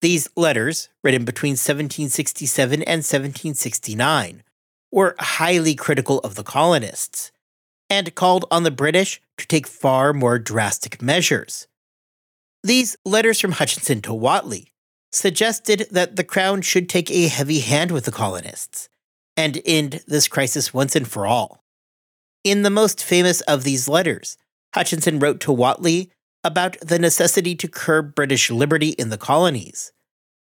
These 0.00 0.28
letters, 0.36 0.90
written 1.02 1.24
between 1.24 1.52
1767 1.52 2.82
and 2.82 2.98
1769, 2.98 4.44
were 4.92 5.16
highly 5.18 5.74
critical 5.74 6.18
of 6.20 6.34
the 6.34 6.44
colonists 6.44 7.32
and 7.90 8.14
called 8.14 8.44
on 8.50 8.62
the 8.64 8.70
British 8.70 9.20
to 9.38 9.46
take 9.46 9.66
far 9.66 10.12
more 10.12 10.38
drastic 10.38 11.00
measures, 11.00 11.66
these 12.62 12.96
letters 13.04 13.40
from 13.40 13.52
Hutchinson 13.52 14.02
to 14.02 14.12
Whately 14.12 14.72
suggested 15.10 15.86
that 15.90 16.16
the 16.16 16.24
Crown 16.24 16.60
should 16.60 16.88
take 16.88 17.10
a 17.10 17.28
heavy 17.28 17.60
hand 17.60 17.90
with 17.90 18.04
the 18.04 18.12
colonists 18.12 18.88
and 19.36 19.62
end 19.64 20.02
this 20.06 20.28
crisis 20.28 20.74
once 20.74 20.96
and 20.96 21.08
for 21.08 21.26
all. 21.26 21.64
In 22.44 22.62
the 22.62 22.70
most 22.70 23.02
famous 23.02 23.40
of 23.42 23.64
these 23.64 23.88
letters, 23.88 24.36
Hutchinson 24.74 25.18
wrote 25.18 25.40
to 25.40 25.52
Whately 25.52 26.10
about 26.44 26.76
the 26.80 26.98
necessity 26.98 27.54
to 27.56 27.68
curb 27.68 28.14
British 28.14 28.50
liberty 28.50 28.90
in 28.90 29.10
the 29.10 29.18
colonies, 29.18 29.92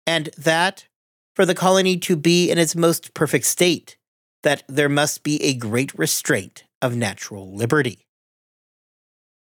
and 0.08 0.30
that, 0.38 0.88
for 1.36 1.46
the 1.46 1.56
colony 1.56 1.98
to 1.98 2.16
be 2.16 2.50
in 2.50 2.58
its 2.58 2.76
most 2.76 3.14
perfect 3.14 3.46
state, 3.46 3.98
that 4.44 4.64
there 4.68 4.90
must 4.90 5.24
be 5.24 5.42
a 5.44 5.54
great 5.54 5.94
restraint 5.98 6.64
of 6.82 6.96
natural 6.96 7.54
liberty. 7.54 8.08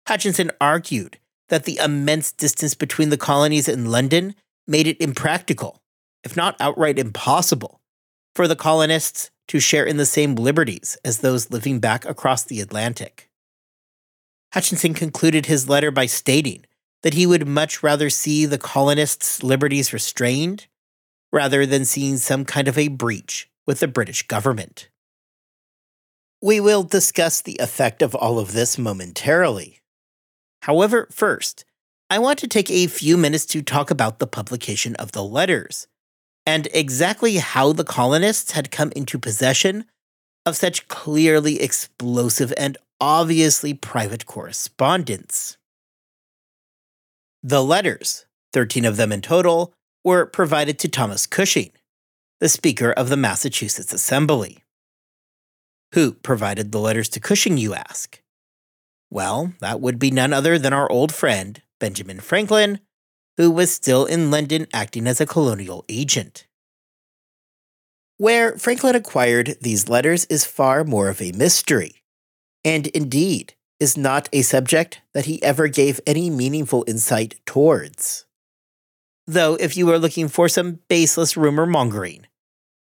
Hutchinson 0.07 0.51
argued 0.59 1.19
that 1.49 1.65
the 1.65 1.77
immense 1.77 2.31
distance 2.31 2.73
between 2.73 3.09
the 3.09 3.17
colonies 3.17 3.69
and 3.69 3.91
London 3.91 4.35
made 4.67 4.87
it 4.87 4.99
impractical, 4.99 5.81
if 6.23 6.35
not 6.35 6.55
outright 6.59 6.97
impossible, 6.97 7.81
for 8.35 8.47
the 8.47 8.55
colonists 8.55 9.29
to 9.51 9.59
share 9.59 9.85
in 9.85 9.97
the 9.97 10.05
same 10.05 10.35
liberties 10.35 10.97
as 11.03 11.19
those 11.19 11.51
living 11.51 11.79
back 11.79 12.05
across 12.05 12.43
the 12.43 12.61
Atlantic. 12.61 13.29
Hutchinson 14.53 14.93
concluded 14.93 15.45
his 15.45 15.69
letter 15.69 15.91
by 15.91 16.05
stating 16.05 16.65
that 17.03 17.13
he 17.13 17.25
would 17.27 17.45
much 17.45 17.83
rather 17.83 18.09
see 18.09 18.45
the 18.45 18.57
colonists' 18.57 19.43
liberties 19.43 19.93
restrained 19.93 20.67
rather 21.31 21.65
than 21.65 21.83
seeing 21.83 22.15
some 22.17 22.45
kind 22.45 22.67
of 22.67 22.77
a 22.77 22.87
breach 22.87 23.49
with 23.67 23.81
the 23.81 23.87
British 23.87 24.25
government. 24.27 24.89
We 26.41 26.59
will 26.59 26.83
discuss 26.83 27.41
the 27.41 27.57
effect 27.59 28.01
of 28.01 28.15
all 28.15 28.39
of 28.39 28.53
this 28.53 28.77
momentarily, 28.77 29.81
However, 30.61 31.07
first, 31.11 31.65
I 32.09 32.19
want 32.19 32.39
to 32.39 32.47
take 32.47 32.69
a 32.69 32.87
few 32.87 33.17
minutes 33.17 33.45
to 33.47 33.61
talk 33.61 33.89
about 33.89 34.19
the 34.19 34.27
publication 34.27 34.95
of 34.95 35.11
the 35.11 35.23
letters 35.23 35.87
and 36.45 36.67
exactly 36.73 37.37
how 37.37 37.73
the 37.73 37.83
colonists 37.83 38.51
had 38.51 38.71
come 38.71 38.91
into 38.95 39.19
possession 39.19 39.85
of 40.45 40.55
such 40.55 40.87
clearly 40.87 41.61
explosive 41.61 42.53
and 42.57 42.77
obviously 42.99 43.73
private 43.73 44.25
correspondence. 44.25 45.57
The 47.43 47.63
letters, 47.63 48.25
13 48.53 48.85
of 48.85 48.97
them 48.97 49.11
in 49.11 49.21
total, 49.21 49.73
were 50.03 50.25
provided 50.25 50.79
to 50.79 50.87
Thomas 50.87 51.25
Cushing, 51.25 51.71
the 52.39 52.49
Speaker 52.49 52.91
of 52.91 53.09
the 53.09 53.17
Massachusetts 53.17 53.93
Assembly. 53.93 54.63
Who 55.93 56.13
provided 56.13 56.71
the 56.71 56.79
letters 56.79 57.09
to 57.09 57.19
Cushing, 57.19 57.57
you 57.57 57.73
ask? 57.73 58.21
Well, 59.09 59.53
that 59.59 59.81
would 59.81 59.99
be 59.99 60.09
none 60.09 60.33
other 60.33 60.57
than 60.57 60.73
our 60.73 60.89
old 60.91 61.13
friend, 61.13 61.61
Benjamin 61.79 62.19
Franklin, 62.19 62.79
who 63.37 63.49
was 63.51 63.71
still 63.71 64.05
in 64.05 64.31
London 64.31 64.67
acting 64.73 65.07
as 65.07 65.21
a 65.21 65.25
colonial 65.25 65.85
agent. 65.89 66.47
Where 68.17 68.57
Franklin 68.57 68.95
acquired 68.95 69.57
these 69.61 69.89
letters 69.89 70.25
is 70.25 70.45
far 70.45 70.83
more 70.83 71.09
of 71.09 71.21
a 71.21 71.31
mystery, 71.31 72.03
and 72.63 72.87
indeed 72.87 73.55
is 73.79 73.97
not 73.97 74.29
a 74.31 74.43
subject 74.43 75.01
that 75.13 75.25
he 75.25 75.41
ever 75.41 75.67
gave 75.67 75.99
any 76.05 76.29
meaningful 76.29 76.85
insight 76.87 77.39
towards. 77.47 78.25
Though, 79.25 79.55
if 79.55 79.75
you 79.75 79.89
are 79.89 79.97
looking 79.97 80.27
for 80.27 80.47
some 80.47 80.79
baseless 80.87 81.35
rumor 81.35 81.65
mongering, 81.65 82.27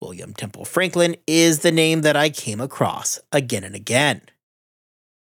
William 0.03 0.35
Temple 0.35 0.65
Franklin 0.65 1.17
is 1.27 1.61
the 1.61 1.73
name 1.73 2.03
that 2.03 2.17
I 2.17 2.31
came 2.31 2.61
across 2.61 3.21
again 3.33 3.65
and 3.65 3.75
again. 3.75 4.23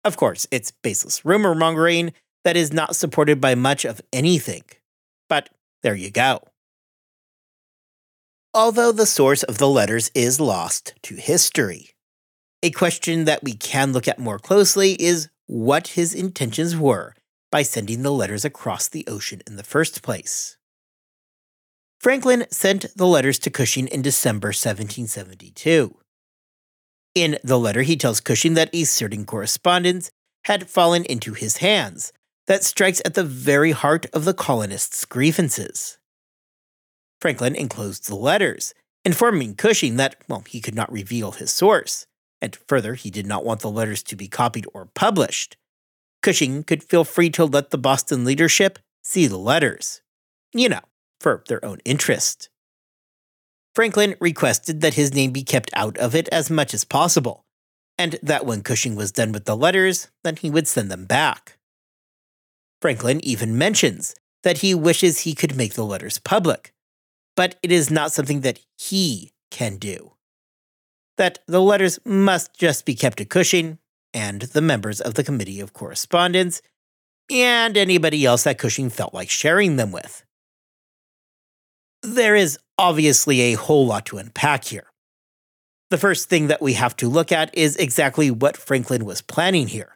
Of 0.04 0.16
course, 0.16 0.46
it's 0.50 0.70
baseless 0.70 1.24
rumor 1.24 1.54
mongering 1.54 2.12
that 2.44 2.56
is 2.56 2.72
not 2.72 2.94
supported 2.94 3.40
by 3.40 3.54
much 3.54 3.84
of 3.84 4.00
anything. 4.12 4.62
There 5.82 5.94
you 5.94 6.10
go. 6.10 6.40
Although 8.54 8.92
the 8.92 9.06
source 9.06 9.42
of 9.42 9.58
the 9.58 9.68
letters 9.68 10.10
is 10.14 10.40
lost 10.40 10.94
to 11.02 11.16
history, 11.16 11.90
a 12.62 12.70
question 12.70 13.26
that 13.26 13.44
we 13.44 13.54
can 13.54 13.92
look 13.92 14.08
at 14.08 14.18
more 14.18 14.38
closely 14.38 14.92
is 14.94 15.28
what 15.46 15.88
his 15.88 16.14
intentions 16.14 16.74
were 16.74 17.14
by 17.52 17.62
sending 17.62 18.02
the 18.02 18.10
letters 18.10 18.44
across 18.44 18.88
the 18.88 19.06
ocean 19.06 19.42
in 19.46 19.56
the 19.56 19.62
first 19.62 20.02
place. 20.02 20.56
Franklin 22.00 22.46
sent 22.50 22.86
the 22.96 23.06
letters 23.06 23.38
to 23.40 23.50
Cushing 23.50 23.88
in 23.88 24.02
December 24.02 24.48
1772. 24.48 25.96
In 27.14 27.38
the 27.42 27.58
letter, 27.58 27.82
he 27.82 27.96
tells 27.96 28.20
Cushing 28.20 28.54
that 28.54 28.70
a 28.72 28.84
certain 28.84 29.24
correspondence 29.24 30.10
had 30.44 30.68
fallen 30.68 31.04
into 31.04 31.34
his 31.34 31.58
hands 31.58 32.12
that 32.46 32.64
strikes 32.64 33.02
at 33.04 33.14
the 33.14 33.24
very 33.24 33.72
heart 33.72 34.06
of 34.12 34.24
the 34.24 34.34
colonists' 34.34 35.04
grievances. 35.04 35.98
Franklin 37.20 37.56
enclosed 37.56 38.08
the 38.08 38.14
letters, 38.14 38.74
informing 39.04 39.54
Cushing 39.54 39.96
that, 39.96 40.16
well, 40.28 40.44
he 40.46 40.60
could 40.60 40.74
not 40.74 40.92
reveal 40.92 41.32
his 41.32 41.52
source, 41.52 42.06
and 42.40 42.56
further, 42.68 42.94
he 42.94 43.10
did 43.10 43.26
not 43.26 43.44
want 43.44 43.60
the 43.60 43.70
letters 43.70 44.02
to 44.04 44.16
be 44.16 44.28
copied 44.28 44.66
or 44.74 44.86
published. 44.94 45.56
Cushing 46.22 46.62
could 46.62 46.84
feel 46.84 47.04
free 47.04 47.30
to 47.30 47.44
let 47.44 47.70
the 47.70 47.78
Boston 47.78 48.24
leadership 48.24 48.78
see 49.02 49.26
the 49.26 49.38
letters. 49.38 50.02
You 50.52 50.68
know, 50.68 50.80
for 51.20 51.42
their 51.48 51.64
own 51.64 51.78
interest. 51.84 52.48
Franklin 53.74 54.16
requested 54.20 54.80
that 54.80 54.94
his 54.94 55.14
name 55.14 55.32
be 55.32 55.42
kept 55.42 55.70
out 55.74 55.98
of 55.98 56.14
it 56.14 56.28
as 56.30 56.50
much 56.50 56.72
as 56.72 56.84
possible, 56.84 57.44
and 57.98 58.18
that 58.22 58.46
when 58.46 58.62
Cushing 58.62 58.96
was 58.96 59.12
done 59.12 59.32
with 59.32 59.44
the 59.44 59.56
letters, 59.56 60.08
then 60.24 60.36
he 60.36 60.50
would 60.50 60.66
send 60.66 60.90
them 60.90 61.04
back. 61.04 61.55
Franklin 62.80 63.20
even 63.24 63.58
mentions 63.58 64.14
that 64.42 64.58
he 64.58 64.74
wishes 64.74 65.20
he 65.20 65.34
could 65.34 65.56
make 65.56 65.74
the 65.74 65.84
letters 65.84 66.18
public, 66.18 66.72
but 67.34 67.56
it 67.62 67.72
is 67.72 67.90
not 67.90 68.12
something 68.12 68.42
that 68.42 68.60
he 68.78 69.32
can 69.50 69.76
do. 69.76 70.12
That 71.16 71.38
the 71.46 71.62
letters 71.62 71.98
must 72.04 72.54
just 72.54 72.84
be 72.84 72.94
kept 72.94 73.18
to 73.18 73.24
Cushing 73.24 73.78
and 74.12 74.42
the 74.42 74.60
members 74.60 75.00
of 75.00 75.14
the 75.14 75.24
Committee 75.24 75.60
of 75.60 75.72
Correspondence 75.72 76.62
and 77.30 77.76
anybody 77.76 78.24
else 78.24 78.44
that 78.44 78.58
Cushing 78.58 78.90
felt 78.90 79.14
like 79.14 79.30
sharing 79.30 79.76
them 79.76 79.90
with 79.90 80.26
there 82.14 82.36
is 82.36 82.58
obviously 82.78 83.40
a 83.40 83.54
whole 83.54 83.86
lot 83.86 84.06
to 84.06 84.18
unpack 84.18 84.64
here. 84.64 84.86
The 85.90 85.98
first 85.98 86.28
thing 86.28 86.48
that 86.48 86.62
we 86.62 86.74
have 86.74 86.96
to 86.96 87.08
look 87.08 87.32
at 87.32 87.56
is 87.56 87.76
exactly 87.76 88.30
what 88.30 88.56
Franklin 88.56 89.04
was 89.04 89.22
planning 89.22 89.68
here. 89.68 89.95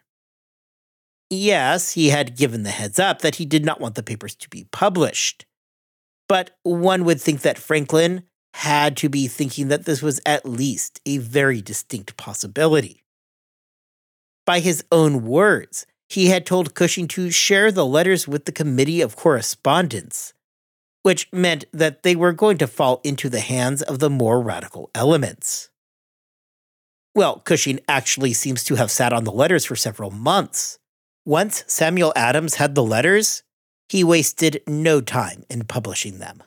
Yes, 1.30 1.92
he 1.92 2.08
had 2.08 2.36
given 2.36 2.64
the 2.64 2.70
heads 2.70 2.98
up 2.98 3.20
that 3.20 3.36
he 3.36 3.46
did 3.46 3.64
not 3.64 3.80
want 3.80 3.94
the 3.94 4.02
papers 4.02 4.34
to 4.34 4.48
be 4.48 4.66
published. 4.72 5.46
But 6.28 6.56
one 6.64 7.04
would 7.04 7.20
think 7.20 7.42
that 7.42 7.58
Franklin 7.58 8.24
had 8.54 8.96
to 8.96 9.08
be 9.08 9.28
thinking 9.28 9.68
that 9.68 9.84
this 9.84 10.02
was 10.02 10.20
at 10.26 10.44
least 10.44 11.00
a 11.06 11.18
very 11.18 11.62
distinct 11.62 12.16
possibility. 12.16 13.04
By 14.44 14.58
his 14.58 14.82
own 14.90 15.24
words, 15.24 15.86
he 16.08 16.26
had 16.26 16.44
told 16.44 16.74
Cushing 16.74 17.06
to 17.08 17.30
share 17.30 17.70
the 17.70 17.86
letters 17.86 18.26
with 18.26 18.44
the 18.44 18.52
Committee 18.52 19.00
of 19.00 19.14
Correspondence, 19.14 20.34
which 21.04 21.28
meant 21.32 21.66
that 21.72 22.02
they 22.02 22.16
were 22.16 22.32
going 22.32 22.58
to 22.58 22.66
fall 22.66 23.00
into 23.04 23.28
the 23.28 23.38
hands 23.38 23.82
of 23.82 24.00
the 24.00 24.10
more 24.10 24.40
radical 24.40 24.90
elements. 24.92 25.70
Well, 27.14 27.38
Cushing 27.38 27.78
actually 27.88 28.32
seems 28.32 28.64
to 28.64 28.74
have 28.74 28.90
sat 28.90 29.12
on 29.12 29.22
the 29.22 29.30
letters 29.30 29.64
for 29.64 29.76
several 29.76 30.10
months. 30.10 30.79
Once 31.26 31.64
Samuel 31.66 32.12
Adams 32.16 32.54
had 32.54 32.74
the 32.74 32.82
letters, 32.82 33.42
he 33.88 34.02
wasted 34.02 34.62
no 34.66 35.00
time 35.00 35.44
in 35.50 35.64
publishing 35.64 36.18
them. 36.18 36.42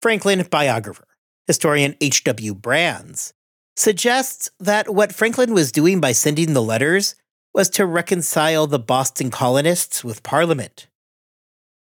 Franklin 0.00 0.46
biographer, 0.50 1.06
historian 1.46 1.96
H.W. 2.00 2.54
Brands, 2.54 3.34
suggests 3.76 4.48
that 4.58 4.94
what 4.94 5.14
Franklin 5.14 5.52
was 5.52 5.70
doing 5.70 6.00
by 6.00 6.12
sending 6.12 6.54
the 6.54 6.62
letters 6.62 7.14
was 7.52 7.68
to 7.70 7.84
reconcile 7.84 8.66
the 8.66 8.78
Boston 8.78 9.30
colonists 9.30 10.02
with 10.02 10.22
Parliament. 10.22 10.88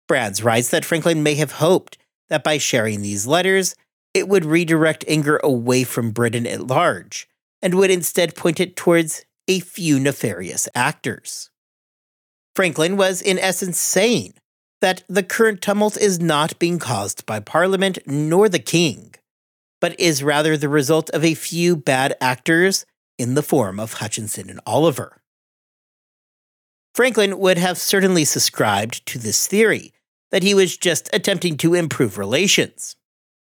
Brands 0.07 0.43
writes 0.43 0.69
that 0.69 0.85
Franklin 0.85 1.23
may 1.23 1.35
have 1.35 1.53
hoped 1.53 1.97
that 2.29 2.43
by 2.43 2.57
sharing 2.57 3.01
these 3.01 3.27
letters, 3.27 3.75
it 4.13 4.27
would 4.27 4.43
redirect 4.43 5.05
anger 5.07 5.39
away 5.43 5.83
from 5.83 6.11
Britain 6.11 6.47
at 6.47 6.67
large, 6.67 7.29
and 7.61 7.75
would 7.75 7.91
instead 7.91 8.35
point 8.35 8.59
it 8.59 8.75
towards 8.75 9.23
a 9.49 9.59
few 9.59 9.99
nefarious 9.99 10.69
actors. 10.75 11.49
Franklin 12.55 12.95
was, 12.95 13.21
in 13.21 13.39
essence, 13.39 13.79
saying 13.79 14.35
that 14.79 15.03
the 15.09 15.23
current 15.23 15.61
tumult 15.61 15.97
is 15.97 16.19
not 16.19 16.57
being 16.59 16.79
caused 16.79 17.25
by 17.25 17.39
Parliament 17.39 17.99
nor 18.05 18.47
the 18.47 18.59
King, 18.59 19.15
but 19.81 19.99
is 19.99 20.23
rather 20.23 20.55
the 20.55 20.69
result 20.69 21.09
of 21.09 21.25
a 21.25 21.33
few 21.33 21.75
bad 21.75 22.15
actors 22.21 22.85
in 23.17 23.33
the 23.33 23.43
form 23.43 23.79
of 23.79 23.93
Hutchinson 23.93 24.49
and 24.49 24.61
Oliver. 24.65 25.21
Franklin 26.93 27.39
would 27.39 27.57
have 27.57 27.77
certainly 27.77 28.25
subscribed 28.25 29.05
to 29.07 29.17
this 29.17 29.47
theory 29.47 29.93
that 30.31 30.43
he 30.43 30.53
was 30.53 30.77
just 30.77 31.09
attempting 31.11 31.57
to 31.57 31.73
improve 31.73 32.17
relations. 32.17 32.95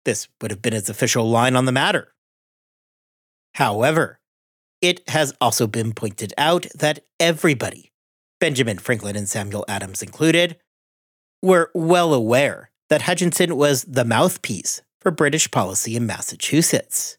This 0.05 0.27
would 0.41 0.51
have 0.51 0.63
been 0.63 0.73
his 0.73 0.89
official 0.89 1.31
line 1.31 1.55
on 1.55 1.65
the 1.65 1.73
matter. 1.73 2.13
However, 3.55 4.19
it 4.83 5.09
has 5.09 5.33
also 5.41 5.67
been 5.67 5.93
pointed 5.93 6.35
out 6.37 6.67
that 6.75 7.05
everybody, 7.19 7.93
Benjamin 8.41 8.79
Franklin 8.79 9.17
and 9.17 9.29
Samuel 9.29 9.65
Adams 9.69 10.03
included, 10.03 10.59
were 11.41 11.71
well 11.75 12.13
aware 12.13 12.71
that 12.91 13.03
Hutchinson 13.03 13.57
was 13.57 13.85
the 13.85 14.05
mouthpiece 14.05 14.83
for 15.01 15.11
British 15.11 15.51
policy 15.51 15.97
in 15.97 16.05
Massachusetts. 16.05 17.17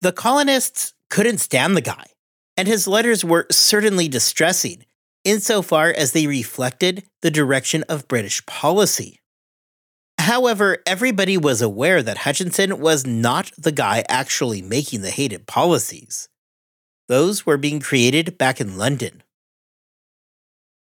The 0.00 0.12
colonists 0.12 0.94
couldn't 1.10 1.38
stand 1.38 1.76
the 1.76 1.82
guy, 1.82 2.06
and 2.56 2.66
his 2.66 2.88
letters 2.88 3.24
were 3.24 3.46
certainly 3.50 4.08
distressing 4.08 4.86
insofar 5.24 5.94
as 5.96 6.12
they 6.12 6.26
reflected 6.26 7.04
the 7.20 7.30
direction 7.30 7.84
of 7.88 8.08
British 8.08 8.44
policy. 8.46 9.20
However, 10.18 10.78
everybody 10.86 11.36
was 11.36 11.60
aware 11.60 12.02
that 12.02 12.18
Hutchinson 12.18 12.78
was 12.78 13.06
not 13.06 13.52
the 13.58 13.72
guy 13.72 14.04
actually 14.08 14.62
making 14.62 15.02
the 15.02 15.10
hated 15.10 15.46
policies. 15.46 16.29
Those 17.10 17.44
were 17.44 17.56
being 17.56 17.80
created 17.80 18.38
back 18.38 18.60
in 18.60 18.78
London. 18.78 19.24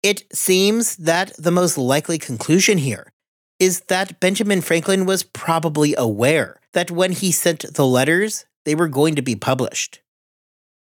It 0.03 0.31
seems 0.31 0.95
that 0.97 1.33
the 1.39 1.49
most 1.49 1.75
likely 1.75 2.19
conclusion 2.19 2.77
here 2.77 3.11
is 3.57 3.79
that 3.87 4.19
Benjamin 4.19 4.61
Franklin 4.61 5.07
was 5.07 5.23
probably 5.23 5.95
aware 5.97 6.59
that 6.73 6.91
when 6.91 7.13
he 7.13 7.31
sent 7.31 7.73
the 7.73 7.87
letters, 7.87 8.45
they 8.63 8.75
were 8.75 8.87
going 8.87 9.15
to 9.15 9.23
be 9.23 9.35
published. 9.35 10.01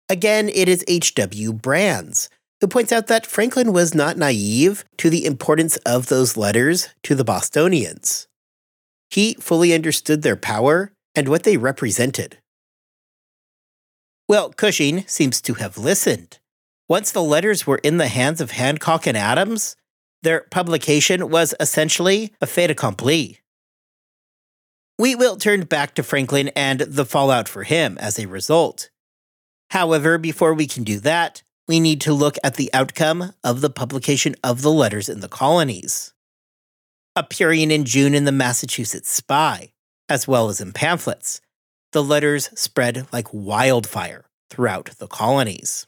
Again, 0.10 0.50
it 0.50 0.68
is 0.68 0.84
H.W. 0.86 1.54
Brands 1.54 2.28
who 2.60 2.68
points 2.68 2.92
out 2.92 3.08
that 3.08 3.26
Franklin 3.26 3.72
was 3.72 3.96
not 3.96 4.18
naive 4.18 4.84
to 4.98 5.10
the 5.10 5.26
importance 5.26 5.78
of 5.86 6.08
those 6.08 6.36
letters 6.36 6.90
to 7.04 7.16
the 7.16 7.24
Bostonians. 7.24 8.28
He 9.10 9.36
fully 9.36 9.74
understood 9.74 10.24
their 10.24 10.36
power 10.36 10.92
and 11.16 11.30
what 11.30 11.44
they 11.44 11.56
represented. 11.56 12.38
Well, 14.28 14.52
Cushing 14.52 15.06
seems 15.08 15.40
to 15.42 15.54
have 15.56 15.78
listened. 15.78 16.40
Once 16.90 17.12
the 17.12 17.22
letters 17.22 17.68
were 17.68 17.80
in 17.84 17.98
the 17.98 18.08
hands 18.08 18.42
of 18.42 18.52
Hancock 18.52 19.06
and 19.06 19.16
Adams, 19.16 19.76
their 20.24 20.42
publication 20.50 21.30
was 21.30 21.54
essentially 21.60 22.34
a 22.42 22.48
fait 22.48 22.72
accompli. 22.72 23.40
We 24.98 25.14
will 25.14 25.38
turn 25.38 25.62
back 25.66 25.94
to 25.96 26.04
Franklin 26.04 26.50
and 26.56 26.80
the 26.80 27.06
fallout 27.06 27.48
for 27.48 27.64
him 27.64 27.98
as 28.00 28.18
a 28.18 28.28
result. 28.28 28.90
However, 29.70 30.18
before 30.18 30.54
we 30.54 30.66
can 30.66 30.84
do 30.84 31.00
that, 31.02 31.44
we 31.68 31.80
need 31.80 32.02
to 32.02 32.14
look 32.14 32.38
at 32.44 32.56
the 32.56 32.72
outcome 32.74 33.34
of 33.44 33.62
the 33.62 33.70
publication 33.70 34.36
of 34.44 34.62
the 34.62 34.72
letters 34.72 35.10
in 35.10 35.20
the 35.20 35.28
colonies. 35.28 36.14
Appearing 37.16 37.72
in 37.72 37.86
June 37.86 38.16
in 38.16 38.26
the 38.26 38.32
Massachusetts 38.32 39.12
Spy, 39.12 39.74
as 40.10 40.28
well 40.28 40.50
as 40.50 40.62
in 40.62 40.72
pamphlets, 40.72 41.42
the 41.96 42.04
letters 42.04 42.50
spread 42.60 43.08
like 43.14 43.30
wildfire 43.32 44.26
throughout 44.50 44.90
the 44.98 45.08
colonies. 45.08 45.88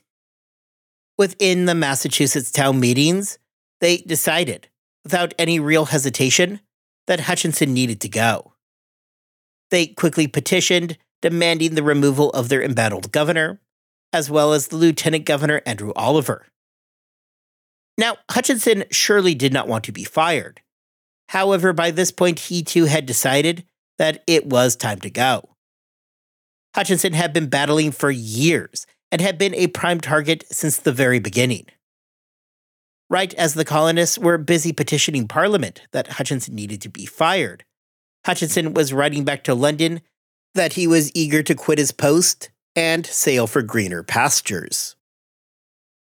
Within 1.17 1.65
the 1.65 1.75
Massachusetts 1.75 2.49
town 2.49 2.79
meetings, 2.79 3.37
they 3.81 3.97
decided, 3.97 4.69
without 5.03 5.33
any 5.37 5.59
real 5.59 5.83
hesitation, 5.87 6.61
that 7.07 7.19
Hutchinson 7.19 7.73
needed 7.73 7.99
to 7.99 8.07
go. 8.07 8.53
They 9.69 9.87
quickly 9.87 10.27
petitioned, 10.27 10.97
demanding 11.21 11.75
the 11.75 11.83
removal 11.83 12.29
of 12.29 12.47
their 12.47 12.63
embattled 12.63 13.11
governor, 13.11 13.59
as 14.13 14.29
well 14.29 14.53
as 14.53 14.69
the 14.69 14.77
Lieutenant 14.77 15.25
Governor 15.25 15.61
Andrew 15.65 15.91
Oliver. 15.97 16.47
Now, 17.97 18.15
Hutchinson 18.31 18.85
surely 18.91 19.35
did 19.35 19.51
not 19.51 19.67
want 19.67 19.83
to 19.83 19.91
be 19.91 20.05
fired. 20.05 20.61
However, 21.27 21.73
by 21.73 21.91
this 21.91 22.11
point, 22.11 22.39
he 22.39 22.63
too 22.63 22.85
had 22.85 23.05
decided 23.05 23.65
that 23.97 24.23
it 24.25 24.45
was 24.45 24.77
time 24.77 25.01
to 25.01 25.09
go. 25.09 25.49
Hutchinson 26.77 27.13
had 27.13 27.33
been 27.33 27.47
battling 27.47 27.91
for 27.91 28.11
years 28.11 28.85
and 29.11 29.19
had 29.19 29.39
been 29.39 29.55
a 29.55 29.65
prime 29.65 29.99
target 29.99 30.43
since 30.51 30.77
the 30.77 30.91
very 30.91 31.17
beginning. 31.17 31.65
Right 33.09 33.33
as 33.33 33.55
the 33.55 33.65
colonists 33.65 34.19
were 34.19 34.37
busy 34.37 34.71
petitioning 34.71 35.27
Parliament 35.27 35.81
that 35.91 36.07
Hutchinson 36.07 36.53
needed 36.53 36.79
to 36.81 36.89
be 36.89 37.07
fired, 37.07 37.65
Hutchinson 38.27 38.75
was 38.75 38.93
writing 38.93 39.23
back 39.23 39.43
to 39.45 39.55
London 39.55 40.01
that 40.53 40.73
he 40.73 40.85
was 40.85 41.11
eager 41.15 41.41
to 41.41 41.55
quit 41.55 41.79
his 41.79 41.91
post 41.91 42.51
and 42.75 43.07
sail 43.07 43.47
for 43.47 43.63
greener 43.63 44.03
pastures. 44.03 44.95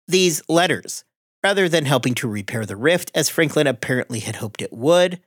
These 0.07 0.43
letters, 0.47 1.03
rather 1.43 1.67
than 1.67 1.83
helping 1.83 2.13
to 2.15 2.29
repair 2.29 2.65
the 2.65 2.77
rift 2.77 3.11
as 3.13 3.27
Franklin 3.27 3.67
apparently 3.67 4.19
had 4.19 4.37
hoped 4.37 4.61
it 4.61 4.71
would, 4.71 5.19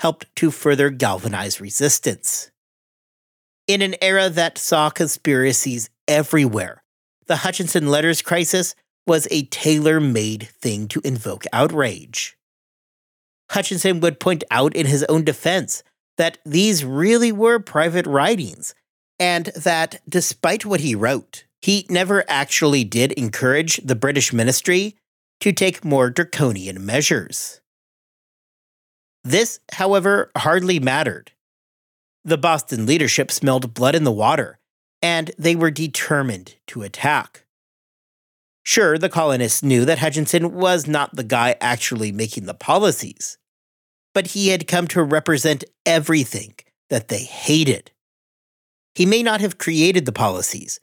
helped 0.00 0.34
to 0.36 0.50
further 0.50 0.88
galvanize 0.88 1.60
resistance. 1.60 2.50
In 3.68 3.82
an 3.82 3.96
era 4.00 4.30
that 4.30 4.56
saw 4.56 4.88
conspiracies 4.88 5.90
everywhere, 6.08 6.82
the 7.26 7.36
Hutchinson 7.36 7.88
Letters 7.88 8.22
crisis 8.22 8.74
was 9.06 9.28
a 9.30 9.44
tailor 9.44 10.00
made 10.00 10.48
thing 10.48 10.88
to 10.88 11.02
invoke 11.04 11.44
outrage. 11.52 12.38
Hutchinson 13.50 14.00
would 14.00 14.20
point 14.20 14.42
out 14.50 14.74
in 14.74 14.86
his 14.86 15.04
own 15.04 15.22
defense 15.22 15.82
that 16.16 16.38
these 16.46 16.82
really 16.82 17.30
were 17.30 17.58
private 17.58 18.06
writings, 18.06 18.74
and 19.20 19.46
that 19.48 20.00
despite 20.08 20.64
what 20.64 20.80
he 20.80 20.94
wrote, 20.94 21.44
he 21.60 21.86
never 21.90 22.24
actually 22.26 22.84
did 22.84 23.12
encourage 23.12 23.76
the 23.84 23.94
British 23.94 24.32
ministry 24.32 24.96
to 25.40 25.52
take 25.52 25.84
more 25.84 26.08
draconian 26.08 26.86
measures. 26.86 27.60
This, 29.24 29.60
however, 29.72 30.30
hardly 30.38 30.80
mattered. 30.80 31.32
The 32.24 32.38
Boston 32.38 32.86
leadership 32.86 33.30
smelled 33.30 33.74
blood 33.74 33.94
in 33.94 34.04
the 34.04 34.12
water, 34.12 34.58
and 35.00 35.30
they 35.38 35.56
were 35.56 35.70
determined 35.70 36.56
to 36.68 36.82
attack. 36.82 37.44
Sure, 38.64 38.98
the 38.98 39.08
colonists 39.08 39.62
knew 39.62 39.84
that 39.84 39.98
Hutchinson 39.98 40.52
was 40.52 40.86
not 40.86 41.16
the 41.16 41.24
guy 41.24 41.56
actually 41.60 42.12
making 42.12 42.44
the 42.44 42.54
policies, 42.54 43.38
but 44.12 44.28
he 44.28 44.48
had 44.48 44.68
come 44.68 44.86
to 44.88 45.02
represent 45.02 45.64
everything 45.86 46.54
that 46.90 47.08
they 47.08 47.22
hated. 47.22 47.92
He 48.94 49.06
may 49.06 49.22
not 49.22 49.40
have 49.40 49.58
created 49.58 50.04
the 50.04 50.12
policies, 50.12 50.80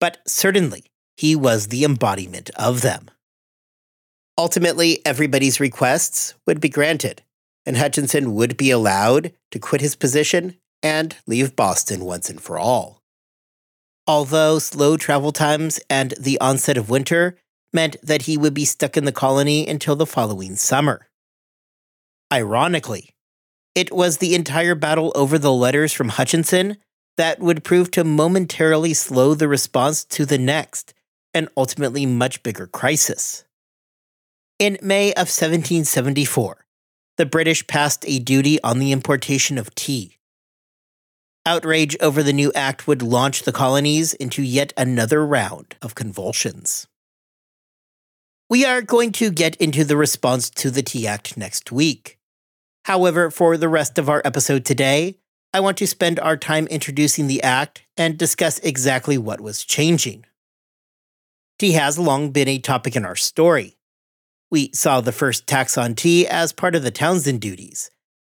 but 0.00 0.18
certainly 0.26 0.86
he 1.16 1.36
was 1.36 1.66
the 1.66 1.84
embodiment 1.84 2.50
of 2.56 2.80
them. 2.80 3.10
Ultimately, 4.38 5.04
everybody's 5.04 5.60
requests 5.60 6.34
would 6.46 6.60
be 6.60 6.70
granted, 6.70 7.22
and 7.66 7.76
Hutchinson 7.76 8.34
would 8.34 8.56
be 8.56 8.70
allowed 8.70 9.34
to 9.50 9.58
quit 9.58 9.82
his 9.82 9.94
position 9.94 10.56
and 10.82 11.16
leave 11.26 11.56
Boston 11.56 12.04
once 12.04 12.30
and 12.30 12.40
for 12.40 12.58
all. 12.58 13.02
Although 14.06 14.58
slow 14.58 14.96
travel 14.96 15.32
times 15.32 15.80
and 15.88 16.14
the 16.18 16.40
onset 16.40 16.76
of 16.76 16.90
winter 16.90 17.36
meant 17.72 17.96
that 18.02 18.22
he 18.22 18.36
would 18.36 18.54
be 18.54 18.64
stuck 18.64 18.96
in 18.96 19.04
the 19.04 19.12
colony 19.12 19.68
until 19.68 19.96
the 19.96 20.06
following 20.06 20.56
summer. 20.56 21.08
Ironically, 22.32 23.10
it 23.74 23.92
was 23.92 24.18
the 24.18 24.34
entire 24.34 24.74
battle 24.74 25.12
over 25.14 25.38
the 25.38 25.52
letters 25.52 25.92
from 25.92 26.10
Hutchinson 26.10 26.76
that 27.16 27.38
would 27.38 27.64
prove 27.64 27.90
to 27.92 28.04
momentarily 28.04 28.94
slow 28.94 29.34
the 29.34 29.48
response 29.48 30.04
to 30.04 30.24
the 30.24 30.38
next 30.38 30.94
and 31.32 31.48
ultimately 31.56 32.06
much 32.06 32.42
bigger 32.42 32.66
crisis. 32.66 33.44
In 34.58 34.78
May 34.82 35.12
of 35.12 35.28
1774, 35.28 36.66
the 37.16 37.26
British 37.26 37.66
passed 37.66 38.04
a 38.06 38.18
duty 38.18 38.60
on 38.62 38.78
the 38.78 38.92
importation 38.92 39.58
of 39.58 39.74
tea. 39.74 40.18
Outrage 41.46 41.96
over 42.00 42.22
the 42.22 42.32
new 42.32 42.52
act 42.54 42.86
would 42.86 43.02
launch 43.02 43.42
the 43.42 43.52
colonies 43.52 44.14
into 44.14 44.42
yet 44.42 44.72
another 44.76 45.26
round 45.26 45.76
of 45.80 45.94
convulsions. 45.94 46.86
We 48.48 48.64
are 48.64 48.82
going 48.82 49.12
to 49.12 49.30
get 49.30 49.56
into 49.56 49.84
the 49.84 49.96
response 49.96 50.50
to 50.50 50.70
the 50.70 50.82
Tea 50.82 51.06
Act 51.06 51.36
next 51.36 51.72
week. 51.72 52.18
However, 52.84 53.30
for 53.30 53.56
the 53.56 53.68
rest 53.68 53.98
of 53.98 54.08
our 54.08 54.22
episode 54.24 54.64
today, 54.64 55.16
I 55.54 55.60
want 55.60 55.78
to 55.78 55.86
spend 55.86 56.20
our 56.20 56.36
time 56.36 56.66
introducing 56.66 57.26
the 57.26 57.42
Act 57.42 57.82
and 57.96 58.18
discuss 58.18 58.58
exactly 58.60 59.18
what 59.18 59.40
was 59.40 59.64
changing. 59.64 60.26
Tea 61.58 61.72
has 61.72 61.98
long 61.98 62.30
been 62.30 62.48
a 62.48 62.58
topic 62.58 62.96
in 62.96 63.04
our 63.04 63.16
story, 63.16 63.78
we 64.50 64.70
saw 64.74 65.00
the 65.00 65.12
first 65.12 65.46
tax 65.46 65.78
on 65.78 65.94
tea 65.94 66.26
as 66.26 66.52
part 66.52 66.74
of 66.74 66.82
the 66.82 66.90
Townshend 66.90 67.40
duties, 67.40 67.90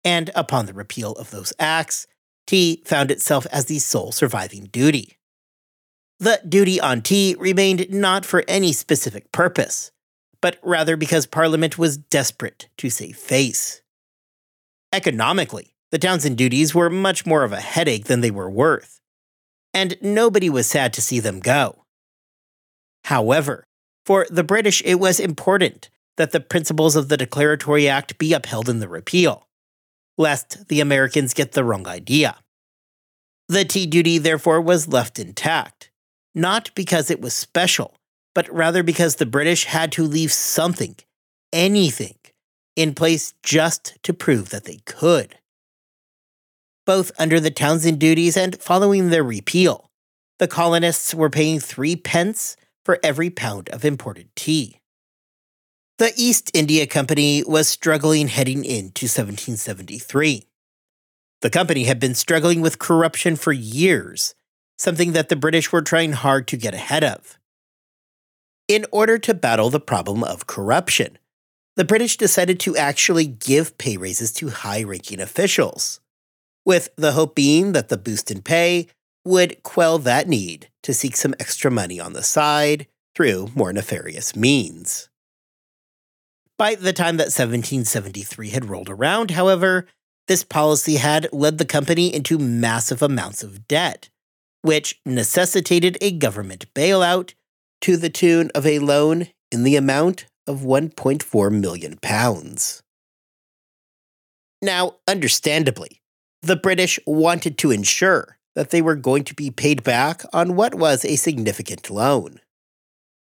and 0.05 0.31
upon 0.35 0.67
the 0.67 0.75
repeal 0.75 1.13
of 1.13 1.31
those 1.31 1.55
acts, 1.59 2.07
tea 2.47 2.83
found 2.85 3.11
itself 3.11 3.47
as 3.53 3.67
the 3.67 3.79
sole 3.79 4.13
surviving 4.13 4.65
duty. 4.65 5.19
The 6.19 6.41
duty 6.49 6.81
on 6.81 7.03
tea 7.03 7.37
remained 7.39 7.91
not 7.91 8.25
for 8.25 8.45
any 8.47 8.73
specific 8.73 9.33
purpose, 9.33 9.91
but 10.41 10.59
rather 10.63 10.97
because 10.97 11.27
Parliament 11.27 11.79
was 11.79 11.97
desperate 11.97 12.69
to 12.79 12.91
save 12.91 13.17
face. 13.17 13.83
Economically, 14.93 15.75
the 15.91 15.99
Townshend 15.99 16.39
duties 16.39 16.75
were 16.75 16.91
much 16.91 17.27
more 17.27 17.45
of 17.45 17.53
a 17.53 17.61
headache 17.61 18.05
than 18.05 18.21
they 18.21 18.31
were 18.31 18.51
worth, 18.51 19.01
and 19.75 19.97
nobody 20.01 20.49
was 20.49 20.67
sad 20.67 20.93
to 20.95 21.03
see 21.03 21.21
them 21.21 21.41
go. 21.41 21.85
However, 23.05 23.65
for 24.07 24.27
the 24.31 24.45
British, 24.45 24.83
it 24.85 24.97
was 24.97 25.19
important 25.21 25.91
that 26.17 26.33
the 26.33 26.41
principles 26.41 26.97
of 26.97 27.09
the 27.09 27.17
Declaratory 27.17 27.89
Act 27.89 28.19
be 28.19 28.33
upheld 28.33 28.69
in 28.69 28.81
the 28.81 28.89
repeal, 28.89 29.49
lest 30.19 30.69
the 30.69 30.81
Americans 30.81 31.35
get 31.35 31.53
the 31.53 31.65
wrong 31.65 31.87
idea. 31.87 32.37
The 33.49 33.65
tea 33.65 33.87
duty, 33.87 34.19
therefore, 34.19 34.61
was 34.61 34.89
left 34.89 35.19
intact, 35.19 35.91
not 36.35 36.71
because 36.75 37.11
it 37.11 37.21
was 37.21 37.35
special, 37.35 37.95
but 38.35 38.53
rather 38.53 38.83
because 38.83 39.17
the 39.17 39.27
British 39.27 39.65
had 39.65 39.93
to 39.93 40.05
leave 40.05 40.33
something, 40.33 40.97
anything, 41.53 42.17
in 42.77 42.95
place 42.95 43.35
just 43.43 43.99
to 44.03 44.15
prove 44.15 44.51
that 44.51 44.65
they 44.65 44.79
could. 44.87 45.37
Both 46.87 47.13
under 47.19 47.39
the 47.39 47.51
Townshend 47.51 47.99
duties 48.01 48.37
and 48.37 48.61
following 48.61 49.11
their 49.11 49.23
repeal, 49.23 49.91
the 50.39 50.49
colonists 50.49 51.15
were 51.15 51.31
paying 51.31 51.61
three 51.61 51.95
pence 51.95 52.57
for 52.85 52.99
every 53.03 53.31
pound 53.31 53.69
of 53.69 53.85
imported 53.85 54.35
tea. 54.35 54.81
The 56.03 56.13
East 56.17 56.51
India 56.53 56.85
Company 56.89 57.45
was 57.47 57.69
struggling 57.69 58.27
heading 58.27 58.65
into 58.65 59.05
1773. 59.05 60.49
The 61.43 61.49
company 61.49 61.85
had 61.85 62.01
been 62.01 62.17
struggling 62.17 62.61
with 62.61 62.81
corruption 62.81 63.37
for 63.37 63.53
years, 63.53 64.35
something 64.77 65.13
that 65.13 65.29
the 65.29 65.37
British 65.37 65.71
were 65.71 65.81
trying 65.81 66.11
hard 66.11 66.49
to 66.49 66.57
get 66.57 66.75
ahead 66.75 67.05
of. 67.05 67.39
In 68.67 68.85
order 68.91 69.17
to 69.19 69.33
battle 69.33 69.71
the 69.71 69.79
problem 69.79 70.25
of 70.25 70.49
corruption, 70.49 71.19
the 71.77 71.85
British 71.85 72.17
decided 72.17 72.59
to 72.59 72.77
actually 72.77 73.27
give 73.27 73.79
pay 73.79 73.97
raises 73.97 74.33
to 74.33 74.49
high 74.49 74.83
ranking 74.83 75.21
officials, 75.21 76.01
with 76.65 76.89
the 76.97 77.13
hope 77.13 77.37
being 77.37 77.75
that 77.75 77.91
the 77.91 77.97
boost 77.97 78.29
in 78.29 78.43
pay 78.43 78.89
would 79.25 79.63
quell 79.63 80.01
that 80.01 80.27
need 80.27 80.69
to 80.83 80.93
seek 80.93 81.15
some 81.15 81.37
extra 81.39 81.71
money 81.71 82.01
on 82.01 82.13
the 82.13 82.25
side 82.25 82.89
through 83.15 83.51
more 83.55 83.73
nefarious 83.73 84.35
means. 84.35 85.09
By 86.63 86.77
the 86.77 86.93
time 86.93 87.17
that 87.17 87.35
1773 87.35 88.51
had 88.51 88.67
rolled 88.67 88.89
around, 88.89 89.33
however, 89.33 89.89
this 90.29 90.45
policy 90.45 90.95
had 90.95 91.29
led 91.33 91.59
the 91.59 91.65
company 91.65 92.15
into 92.15 92.39
massive 92.39 93.03
amounts 93.03 93.43
of 93.43 93.67
debt, 93.67 94.11
which 94.61 95.01
necessitated 95.05 95.99
a 96.01 96.13
government 96.13 96.73
bailout 96.73 97.35
to 97.81 97.97
the 97.97 98.09
tune 98.09 98.53
of 98.55 98.65
a 98.65 98.79
loan 98.79 99.27
in 99.51 99.65
the 99.65 99.75
amount 99.75 100.27
of 100.47 100.61
1.4 100.61 101.51
million 101.51 101.99
pounds. 102.01 102.81
Now, 104.63 104.99
understandably, 105.09 106.01
the 106.43 106.55
British 106.55 107.01
wanted 107.09 107.59
to 107.59 107.73
ensure 107.73 108.39
that 108.55 108.71
they 108.71 108.83
were 108.83 108.95
going 108.95 109.25
to 109.25 109.35
be 109.35 109.51
paid 109.51 109.83
back 109.83 110.23
on 110.33 110.55
what 110.55 110.77
was 110.77 111.05
a 111.05 111.17
significant 111.17 111.91
loan. 111.91 112.39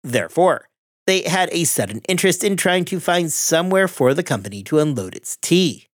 Therefore, 0.04 0.68
they 1.06 1.22
had 1.22 1.48
a 1.52 1.64
sudden 1.64 2.00
interest 2.08 2.44
in 2.44 2.56
trying 2.56 2.84
to 2.86 3.00
find 3.00 3.32
somewhere 3.32 3.88
for 3.88 4.14
the 4.14 4.22
company 4.22 4.62
to 4.64 4.78
unload 4.78 5.14
its 5.14 5.36
tea. 5.36 5.88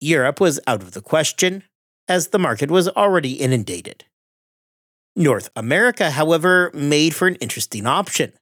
Europe 0.00 0.40
was 0.40 0.60
out 0.66 0.82
of 0.82 0.92
the 0.92 1.02
question, 1.02 1.64
as 2.08 2.28
the 2.28 2.38
market 2.38 2.70
was 2.70 2.88
already 2.88 3.34
inundated. 3.34 4.04
North 5.16 5.50
America, 5.56 6.10
however, 6.12 6.70
made 6.72 7.14
for 7.14 7.26
an 7.26 7.34
interesting 7.36 7.86
option, 7.86 8.32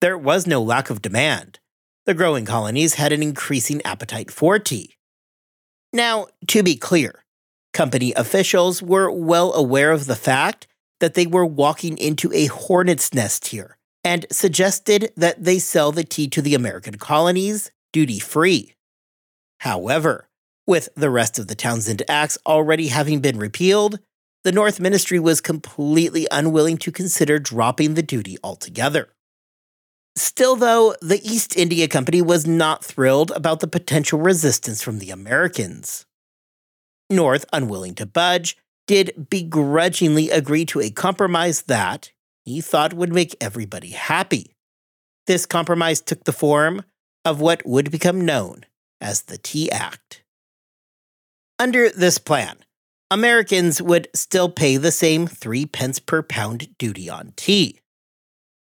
there 0.00 0.18
was 0.18 0.46
no 0.46 0.62
lack 0.62 0.90
of 0.90 1.02
demand. 1.02 1.58
The 2.04 2.14
growing 2.14 2.44
colonies 2.44 2.94
had 2.94 3.12
an 3.12 3.22
increasing 3.22 3.82
appetite 3.84 4.30
for 4.30 4.58
tea. 4.58 4.96
Now, 5.92 6.26
to 6.48 6.62
be 6.62 6.76
clear, 6.76 7.24
company 7.72 8.12
officials 8.12 8.82
were 8.82 9.10
well 9.10 9.52
aware 9.54 9.90
of 9.90 10.06
the 10.06 10.14
fact 10.14 10.66
that 11.00 11.14
they 11.14 11.26
were 11.26 11.46
walking 11.46 11.98
into 11.98 12.32
a 12.32 12.46
hornet's 12.46 13.12
nest 13.12 13.48
here 13.48 13.75
and 14.06 14.24
suggested 14.30 15.12
that 15.16 15.42
they 15.42 15.58
sell 15.58 15.90
the 15.90 16.04
tea 16.04 16.28
to 16.28 16.40
the 16.40 16.54
American 16.54 16.94
colonies 16.94 17.72
duty 17.92 18.20
free. 18.20 18.72
However, 19.60 20.28
with 20.64 20.88
the 20.94 21.10
rest 21.10 21.40
of 21.40 21.48
the 21.48 21.56
Townshend 21.56 22.04
Acts 22.08 22.38
already 22.46 22.86
having 22.86 23.18
been 23.18 23.36
repealed, 23.36 23.98
the 24.44 24.52
North 24.52 24.78
Ministry 24.78 25.18
was 25.18 25.40
completely 25.40 26.28
unwilling 26.30 26.76
to 26.78 26.92
consider 26.92 27.40
dropping 27.40 27.94
the 27.94 28.02
duty 28.02 28.38
altogether. 28.44 29.08
Still, 30.14 30.54
though, 30.54 30.94
the 31.02 31.20
East 31.24 31.56
India 31.56 31.88
Company 31.88 32.22
was 32.22 32.46
not 32.46 32.84
thrilled 32.84 33.32
about 33.32 33.58
the 33.58 33.66
potential 33.66 34.20
resistance 34.20 34.82
from 34.82 35.00
the 35.00 35.10
Americans. 35.10 36.06
North, 37.10 37.44
unwilling 37.52 37.96
to 37.96 38.06
budge, 38.06 38.56
did 38.86 39.28
begrudgingly 39.30 40.30
agree 40.30 40.64
to 40.66 40.80
a 40.80 40.90
compromise 40.90 41.62
that 41.62 42.12
he 42.46 42.60
thought 42.60 42.94
would 42.94 43.12
make 43.12 43.36
everybody 43.40 43.90
happy. 43.90 44.52
This 45.26 45.44
compromise 45.44 46.00
took 46.00 46.24
the 46.24 46.32
form 46.32 46.82
of 47.24 47.40
what 47.40 47.66
would 47.66 47.90
become 47.90 48.24
known 48.24 48.64
as 49.00 49.22
the 49.22 49.36
Tea 49.36 49.70
Act. 49.70 50.22
Under 51.58 51.90
this 51.90 52.18
plan, 52.18 52.58
Americans 53.10 53.82
would 53.82 54.08
still 54.14 54.48
pay 54.48 54.76
the 54.76 54.92
same 54.92 55.26
three 55.26 55.66
pence 55.66 55.98
per 55.98 56.22
pound 56.22 56.68
duty 56.78 57.10
on 57.10 57.32
tea. 57.36 57.80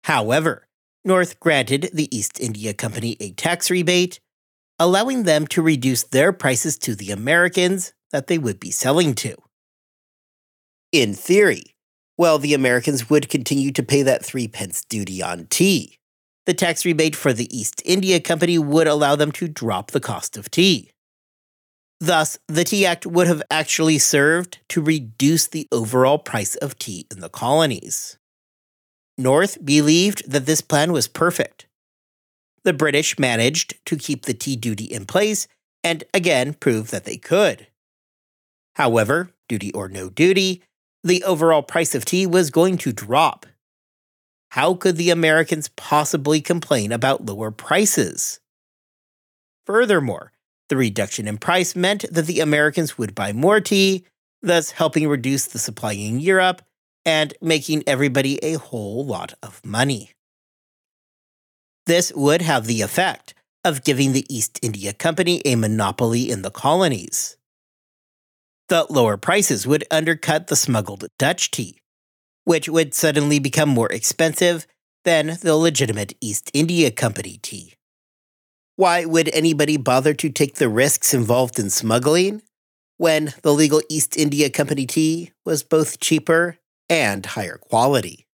However, 0.05 0.67
North 1.05 1.39
granted 1.39 1.91
the 1.93 2.15
East 2.15 2.41
India 2.41 2.75
Company 2.75 3.17
a 3.21 3.31
tax 3.33 3.71
rebate, 3.71 4.19
allowing 4.79 5.23
them 5.23 5.47
to 5.49 5.63
reduce 5.63 6.03
their 6.03 6.33
prices 6.33 6.77
to 6.79 6.95
the 6.95 7.13
Americans 7.13 7.93
that 8.11 8.27
they 8.27 8.39
would 8.39 8.59
be 8.59 8.71
selling 8.71 9.15
to. 9.15 9.37
In 10.91 11.15
theory, 11.15 11.75
while 12.19 12.41
the 12.41 12.53
Americans 12.53 13.09
would 13.09 13.29
continue 13.29 13.71
to 13.71 13.81
pay 13.81 14.03
that 14.03 14.25
three 14.25 14.49
pence 14.49 14.85
duty 14.85 15.23
on 15.23 15.47
tea, 15.51 15.99
the 16.47 16.53
tax 16.53 16.85
rebate 16.85 17.15
for 17.15 17.33
the 17.33 17.57
East 17.57 17.81
India 17.85 18.19
Company 18.19 18.59
would 18.59 18.89
allow 18.89 19.15
them 19.15 19.31
to 19.31 19.47
drop 19.47 19.93
the 19.93 20.01
cost 20.01 20.37
of 20.37 20.51
tea. 20.51 20.91
Thus, 22.01 22.37
the 22.49 22.65
Tea 22.65 22.85
Act 22.85 23.07
would 23.07 23.29
have 23.29 23.43
actually 23.53 23.99
served 23.99 24.59
to 24.71 24.83
reduce 24.83 25.47
the 25.47 25.69
overall 25.71 26.19
price 26.19 26.57
of 26.57 26.77
tea 26.77 27.07
in 27.09 27.21
the 27.21 27.29
colonies. 27.29 28.19
North 29.17 29.65
believed 29.65 30.29
that 30.29 30.47
this 30.47 30.61
plan 30.61 30.91
was 30.91 31.07
perfect. 31.07 31.67
The 32.65 32.73
British 32.73 33.17
managed 33.17 33.75
to 33.87 33.97
keep 33.97 34.25
the 34.25 34.35
tea 34.35 34.57
duty 34.57 34.87
in 34.87 35.07
place 35.07 35.47
and 35.85 36.03
again 36.13 36.55
proved 36.55 36.91
that 36.91 37.05
they 37.05 37.17
could. 37.17 37.69
However, 38.75 39.31
duty 39.49 39.73
or 39.73 39.89
no 39.89 40.11
duty, 40.11 40.65
the 41.09 41.25
overall 41.25 41.63
price 41.63 41.95
of 41.95 42.05
tea 42.05 42.27
was 42.27 42.51
going 42.51 42.79
to 42.79 42.93
drop. 42.93 43.47
How 44.51 44.75
could 44.75 44.97
the 44.97 45.11
Americans 45.11 45.69
possibly 45.69 46.41
complain 46.41 46.93
about 46.93 47.27
lower 47.27 47.51
prices? 47.51 48.41
Furthermore, 49.67 50.33
the 50.69 50.77
reduction 50.77 51.27
in 51.27 51.39
price 51.39 51.75
meant 51.75 52.05
that 52.11 52.27
the 52.27 52.41
Americans 52.41 52.97
would 52.97 53.15
buy 53.15 53.33
more 53.33 53.61
tea, 53.61 54.05
thus 54.43 54.71
helping 54.71 55.09
reduce 55.09 55.47
the 55.47 55.59
supply 55.59 55.93
in 55.93 56.21
Europe 56.21 56.63
and 57.05 57.35
making 57.41 57.85
everybody 57.87 58.43
a 58.45 58.55
whole 58.59 59.05
lot 59.05 59.35
of 59.43 59.65
money. 59.65 60.13
This 61.87 62.13
would 62.15 62.43
have 62.43 62.67
the 62.67 62.83
effect 62.83 63.33
of 63.65 63.83
giving 63.83 64.13
the 64.13 64.27
East 64.29 64.59
India 64.63 64.93
Company 64.93 65.41
a 65.47 65.57
monopoly 65.57 66.31
in 66.31 66.43
the 66.43 66.51
colonies. 66.51 67.38
The 68.69 68.87
lower 68.91 69.17
prices 69.17 69.67
would 69.67 69.85
undercut 69.91 70.49
the 70.49 70.57
smuggled 70.57 71.07
Dutch 71.19 71.51
tea, 71.51 71.81
which 72.45 72.69
would 72.69 72.95
suddenly 72.95 73.39
become 73.39 73.69
more 73.69 73.91
expensive 73.91 74.67
than 75.05 75.39
the 75.43 75.57
legitimate 75.57 76.15
East 76.21 76.51
India 76.53 76.91
Company 76.91 77.39
tea. 77.43 77.75
Why 78.77 79.05
would 79.05 79.31
anybody 79.33 79.77
bother 79.77 80.15
to 80.15 80.31
take 80.31 80.57
the 80.57 80.69
risks 80.69 81.15
involved 81.15 81.59
in 81.59 81.71
smuggling 81.71 82.43
when 82.99 83.33
the 83.43 83.55
legal 83.55 83.81
East 83.89 84.17
India 84.17 84.51
Company 84.51 84.85
tea 84.85 85.33
was 85.47 85.63
both 85.63 86.01
cheaper 86.01 86.59
and 86.91 87.25
higher 87.25 87.57
quality. 87.57 88.27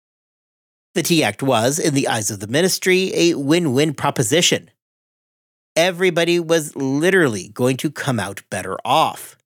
The 0.94 1.03
Tea 1.03 1.23
Act 1.23 1.42
was, 1.42 1.79
in 1.79 1.94
the 1.94 2.09
eyes 2.09 2.31
of 2.31 2.40
the 2.40 2.47
ministry, 2.47 3.12
a 3.14 3.35
win 3.35 3.73
win 3.73 3.94
proposition. 3.94 4.70
Everybody 5.77 6.40
was 6.40 6.75
literally 6.77 7.49
going 7.49 7.77
to 7.79 7.90
come 7.90 8.18
out 8.20 8.42
better 8.49 8.79
off. 8.85 9.37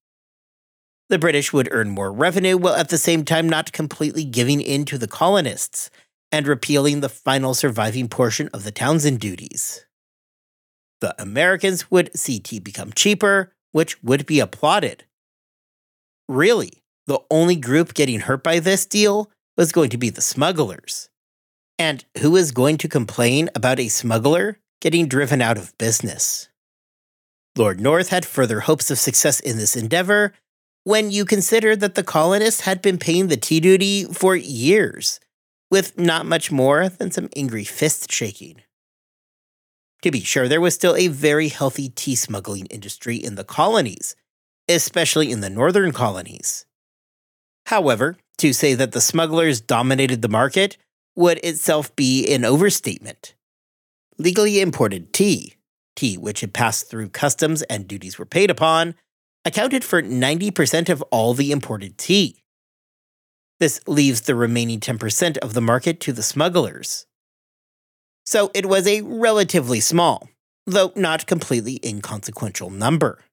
The 1.09 1.19
British 1.19 1.53
would 1.53 1.69
earn 1.73 1.89
more 1.91 2.13
revenue 2.13 2.59
while 2.59 2.75
at 2.75 2.91
the 2.91 2.99
same 2.99 3.25
time 3.25 3.49
not 3.49 3.73
completely 3.73 4.25
giving 4.25 4.61
in 4.61 4.85
to 4.87 4.99
the 4.99 5.09
colonists 5.09 5.91
and 6.31 6.47
repealing 6.47 7.01
the 7.01 7.09
final 7.09 7.55
surviving 7.55 8.09
portion 8.09 8.49
of 8.53 8.65
the 8.65 8.71
Townshend 8.71 9.19
duties. 9.21 9.87
The 11.01 11.21
Americans 11.21 11.91
would 11.91 12.15
see 12.19 12.41
tea 12.41 12.59
become 12.59 12.93
cheaper, 12.93 13.53
which 13.73 14.03
would 14.03 14.27
be 14.27 14.41
applauded. 14.41 15.05
Really, 16.29 16.83
the 17.07 17.21
only 17.31 17.57
group 17.57 17.95
getting 17.95 18.21
hurt 18.21 18.43
by 18.43 18.59
this 18.59 18.85
deal 18.85 19.31
was 19.57 19.73
going 19.73 19.89
to 19.91 19.99
be 19.99 20.11
the 20.11 20.21
smugglers. 20.21 21.09
And 21.79 22.05
who 22.19 22.37
is 22.37 22.53
going 22.53 22.77
to 22.79 22.89
complain 22.89 23.49
about 23.55 23.81
a 23.81 23.89
smuggler 23.89 24.59
getting 24.81 25.07
driven 25.07 25.41
out 25.41 25.57
of 25.57 25.77
business? 25.79 26.51
Lord 27.57 27.81
North 27.81 28.11
had 28.11 28.27
further 28.27 28.61
hopes 28.61 28.91
of 28.91 28.99
success 28.99 29.41
in 29.41 29.57
this 29.57 29.75
endeavor 29.75 30.35
when 30.89 31.11
you 31.11 31.27
consider 31.27 31.77
that 31.77 31.97
the 31.97 32.03
colonists 32.03 32.63
had 32.63 32.81
been 32.81 32.97
paying 32.97 33.27
the 33.27 33.37
tea 33.37 33.61
duty 33.61 34.05
for 34.05 34.35
years, 34.35 35.21
with 35.71 35.99
not 35.99 36.25
much 36.25 36.51
more 36.51 36.89
than 36.89 37.11
some 37.11 37.29
angry 37.37 37.63
fist 37.63 38.11
shaking. 38.11 38.63
To 40.01 40.11
be 40.11 40.21
sure, 40.21 40.49
there 40.49 40.63
was 40.63 40.73
still 40.75 40.97
a 40.97 41.09
very 41.09 41.49
healthy 41.49 41.91
tea 41.91 42.15
smuggling 42.15 42.65
industry 42.71 43.17
in 43.17 43.35
the 43.35 43.45
colonies, 43.45 44.17
especially 44.67 45.31
in 45.31 45.43
the 45.43 45.51
northern 45.51 45.93
colonies. 45.93 46.65
However, 47.67 48.17
to 48.39 48.55
say 48.55 48.73
that 48.73 48.93
the 48.93 49.03
smugglers 49.03 49.61
dominated 49.61 50.23
the 50.23 50.29
market 50.31 50.79
would 51.15 51.37
itself 51.45 51.95
be 51.97 52.33
an 52.33 52.47
overstatement. 52.47 53.35
Legally 54.17 54.59
imported 54.59 55.13
tea, 55.13 55.57
tea 55.97 56.17
which 56.17 56.41
had 56.41 56.55
passed 56.55 56.89
through 56.89 57.11
customs 57.11 57.61
and 57.65 57.87
duties 57.87 58.19
were 58.19 58.25
paid 58.25 58.51
upon, 58.51 58.95
accounted 59.45 59.85
for 59.85 60.03
90% 60.03 60.89
of 60.89 61.03
all 61.11 61.35
the 61.35 61.53
imported 61.53 61.99
tea. 61.99 62.43
This 63.61 63.81
leaves 63.87 64.23
the 64.23 64.35
remaining 64.35 64.81
10% 64.81 65.39
of 65.39 65.55
the 65.55 65.61
market 65.61 66.01
to 66.01 66.13
the 66.13 66.23
smugglers. 66.23 67.07
So 68.25 68.51
it 68.55 68.67
was 68.67 68.87
a 68.87 69.03
relatively 69.03 69.81
small, 69.81 70.29
though 70.67 70.93
not 70.95 71.27
completely 71.27 71.81
inconsequential 71.83 72.71
number. 72.71 73.25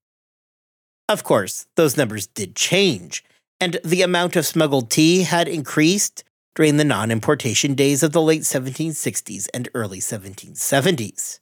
Of 1.08 1.24
course, 1.24 1.68
those 1.76 1.98
numbers 1.98 2.28
did 2.28 2.56
change 2.56 3.24
and 3.60 3.80
the 3.84 4.02
amount 4.02 4.36
of 4.36 4.46
smuggled 4.46 4.90
tea 4.90 5.24
had 5.24 5.48
increased 5.48 6.24
during 6.56 6.78
the 6.78 6.84
non 6.84 7.12
importation 7.12 7.74
days 7.74 8.04
of 8.04 8.12
the 8.12 8.22
late 8.22 8.42
1760s 8.42 9.48
and 9.54 9.70
early 9.74 10.00
1770s. 10.00 11.40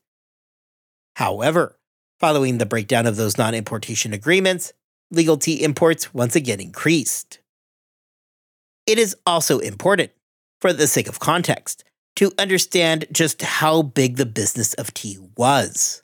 However, 1.15 1.77
following 2.23 2.57
the 2.57 2.65
breakdown 2.65 3.05
of 3.05 3.17
those 3.17 3.37
non 3.37 3.53
importation 3.53 4.13
agreements, 4.13 4.71
legal 5.11 5.35
tea 5.35 5.61
imports 5.61 6.13
once 6.13 6.37
again 6.37 6.61
increased. 6.61 7.39
It 8.87 8.97
is 8.97 9.13
also 9.25 9.59
important, 9.59 10.11
for 10.61 10.71
the 10.71 10.87
sake 10.87 11.09
of 11.09 11.19
context, 11.19 11.83
to 12.15 12.31
understand 12.39 13.07
just 13.11 13.41
how 13.41 13.81
big 13.81 14.15
the 14.15 14.25
business 14.25 14.73
of 14.75 14.93
tea 14.93 15.17
was. 15.35 16.01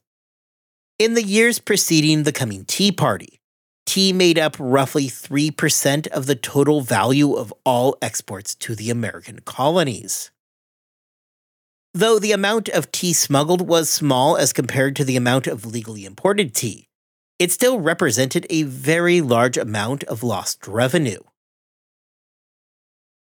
In 0.97 1.13
the 1.13 1.24
years 1.24 1.57
preceding 1.57 2.24
the 2.24 2.34
coming 2.34 2.65
Tea 2.65 2.91
Party, 2.91 3.39
tea 3.86 4.11
made 4.11 4.38
up 4.38 4.57
roughly 4.59 5.05
3% 5.07 6.07
of 6.07 6.26
the 6.26 6.36
total 6.36 6.82
value 6.82 7.32
of 7.32 7.53
all 7.63 7.97
exports 8.01 8.55
to 8.55 8.76
the 8.76 8.89
American 8.89 9.39
colonies. 9.45 10.32
Though 11.93 12.19
the 12.19 12.31
amount 12.31 12.69
of 12.69 12.91
tea 12.91 13.13
smuggled 13.13 13.67
was 13.67 13.89
small 13.89 14.37
as 14.37 14.53
compared 14.53 14.95
to 14.97 15.03
the 15.03 15.15
amount 15.15 15.47
of 15.47 15.65
legally 15.65 16.05
imported 16.05 16.53
tea, 16.53 16.87
it 17.39 17.51
still 17.51 17.79
represented 17.79 18.45
a 18.49 18.63
very 18.63 19.21
large 19.21 19.57
amount 19.57 20.03
of 20.03 20.21
lost 20.21 20.67
revenue. 20.67 21.21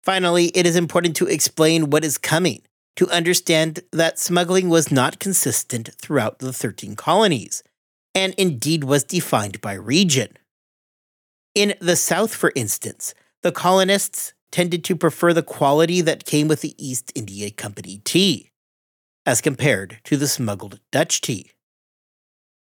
Finally, 0.03 0.47
it 0.55 0.67
is 0.67 0.75
important 0.75 1.15
to 1.17 1.27
explain 1.27 1.91
what 1.91 2.05
is 2.05 2.19
coming 2.19 2.63
to 2.97 3.09
understand 3.11 3.81
that 3.93 4.19
smuggling 4.19 4.69
was 4.69 4.91
not 4.91 5.21
consistent 5.21 5.91
throughout 6.01 6.41
the 6.41 6.53
13 6.53 6.97
colonies, 6.97 7.63
and 8.13 8.35
indeed 8.35 8.83
was 8.83 9.05
defined 9.05 9.61
by 9.61 9.75
region. 9.75 10.37
In 11.55 11.75
the 11.81 11.95
South, 11.95 12.35
for 12.35 12.53
instance, 12.57 13.15
the 13.43 13.53
colonists 13.53 14.33
tended 14.51 14.85
to 14.85 14.97
prefer 14.97 15.33
the 15.33 15.43
quality 15.43 16.01
that 16.01 16.25
came 16.25 16.49
with 16.49 16.61
the 16.61 16.75
East 16.79 17.13
India 17.15 17.51
Company 17.51 18.01
tea. 18.05 18.51
as 19.27 19.43
compared 19.43 19.99
to 20.05 20.17
the 20.17 20.27
smuggled 20.27 20.81
Dutch 20.91 21.21
tea. 21.21 21.51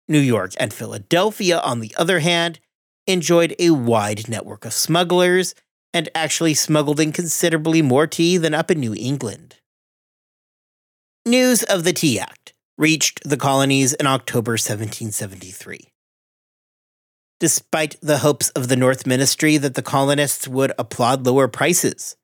New 0.08 0.20
York 0.20 0.52
and 0.60 0.72
Philadelphia, 0.72 1.60
on 1.60 1.80
the 1.80 1.96
other 1.98 2.20
hand, 2.20 2.60
enjoyed 3.08 3.56
a 3.58 3.72
wide 3.72 4.30
network 4.30 4.66
of 4.66 4.74
smugglers 4.74 5.56
and 5.94 6.10
actually 6.14 6.54
smuggled 6.54 7.00
in 7.00 7.12
considerably 7.12 7.82
more 7.82 8.06
tea 8.06 8.38
than 8.38 8.54
up 8.54 8.70
in 8.70 8.80
New 8.80 8.94
England. 8.94 9.56
News 11.26 11.64
of 11.64 11.86
the 11.86 11.94
Tea 11.94 12.20
Act 12.20 12.54
reached 12.78 13.22
the 13.24 13.38
colonies 13.38 13.94
in 13.94 14.08
October 14.08 14.54
1773. 14.54 15.93
Despite 17.40 17.98
the 18.02 18.20
hopes 18.20 18.50
of 18.52 18.68
the 18.68 18.76
North 18.76 19.06
Ministry 19.06 19.58
that 19.58 19.76
the 19.76 19.82
colonists 19.82 20.48
would 20.48 20.72
applaud 20.80 21.26
lower 21.26 21.48
prices, 21.48 22.16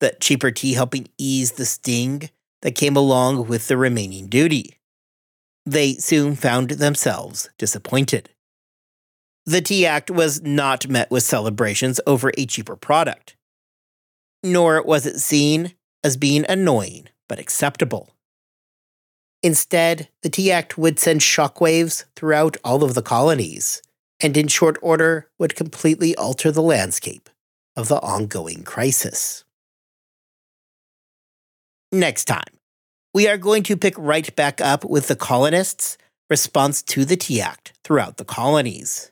that 0.00 0.20
cheaper 0.20 0.50
tea 0.50 0.74
helping 0.74 1.08
ease 1.18 1.52
the 1.52 1.64
sting 1.64 2.30
that 2.62 2.74
came 2.74 2.96
along 2.96 3.46
with 3.46 3.68
the 3.68 3.76
remaining 3.76 4.26
duty, 4.26 4.78
they 5.64 5.94
soon 5.94 6.34
found 6.34 6.70
themselves 6.70 7.50
disappointed. 7.58 8.30
The 9.44 9.60
Tea 9.60 9.86
Act 9.86 10.10
was 10.10 10.42
not 10.42 10.88
met 10.88 11.10
with 11.10 11.22
celebrations 11.22 12.00
over 12.06 12.32
a 12.36 12.46
cheaper 12.46 12.76
product, 12.76 13.36
nor 14.42 14.82
was 14.82 15.06
it 15.06 15.20
seen 15.20 15.74
as 16.04 16.16
being 16.16 16.44
annoying 16.48 17.08
but 17.28 17.38
acceptable. 17.38 18.14
Instead, 19.42 20.08
the 20.22 20.30
Tea 20.30 20.50
Act 20.50 20.76
would 20.76 20.98
send 20.98 21.20
shockwaves 21.20 22.04
throughout 22.16 22.56
all 22.64 22.82
of 22.82 22.94
the 22.94 23.02
colonies, 23.02 23.82
and 24.20 24.36
in 24.36 24.48
short 24.48 24.78
order 24.82 25.28
would 25.38 25.54
completely 25.54 26.14
alter 26.16 26.50
the 26.50 26.62
landscape 26.62 27.28
of 27.76 27.88
the 27.88 28.00
ongoing 28.00 28.62
crisis. 28.64 29.44
Next 31.92 32.26
time, 32.26 32.58
we 33.14 33.28
are 33.28 33.38
going 33.38 33.62
to 33.64 33.76
pick 33.76 33.94
right 33.96 34.34
back 34.36 34.60
up 34.60 34.84
with 34.84 35.08
the 35.08 35.16
colonists' 35.16 35.96
response 36.28 36.82
to 36.82 37.04
the 37.04 37.16
Tea 37.16 37.40
Act 37.40 37.72
throughout 37.82 38.16
the 38.16 38.24
colonies. 38.24 39.10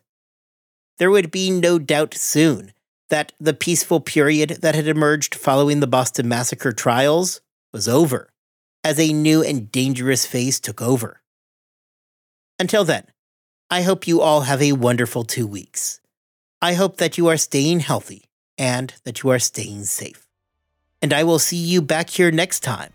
There 0.99 1.11
would 1.11 1.31
be 1.31 1.51
no 1.51 1.79
doubt 1.79 2.15
soon 2.15 2.73
that 3.09 3.33
the 3.39 3.55
peaceful 3.55 4.01
period 4.01 4.59
that 4.61 4.75
had 4.75 4.89
emerged 4.89 5.35
following 5.35 5.81
the 5.81 5.87
Boston 5.87 6.29
Massacre 6.29 6.73
trials 6.73 7.41
was 7.73 7.89
over 7.89 8.31
as 8.83 8.99
a 8.99 9.13
new 9.13 9.43
and 9.43 9.71
dangerous 9.71 10.27
phase 10.27 10.61
took 10.61 10.83
over. 10.83 11.23
Until 12.59 12.85
then, 12.85 13.07
I 13.69 13.83
hope 13.83 14.07
you 14.07 14.21
all 14.21 14.43
have 14.43 14.62
a 14.62 14.73
wonderful 14.73 15.25
two 15.25 15.45
weeks. 15.45 16.01
I 16.62 16.75
hope 16.75 16.99
that 16.99 17.19
you 17.19 17.27
are 17.27 17.37
staying 17.37 17.81
healthy 17.81 18.27
and 18.57 18.95
that 19.03 19.25
you 19.25 19.31
are 19.31 19.41
staying 19.41 19.85
safe. 19.87 20.29
And 21.03 21.12
I 21.12 21.25
will 21.25 21.41
see 21.41 21.57
you 21.57 21.83
back 21.83 22.09
here 22.09 22.31
next 22.31 22.61
time 22.61 22.93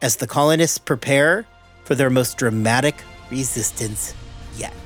as 0.00 0.16
the 0.16 0.28
colonists 0.28 0.78
prepare 0.78 1.44
for 1.82 1.96
their 1.96 2.08
most 2.08 2.38
dramatic 2.38 3.02
resistance 3.32 4.14
yet. 4.56 4.81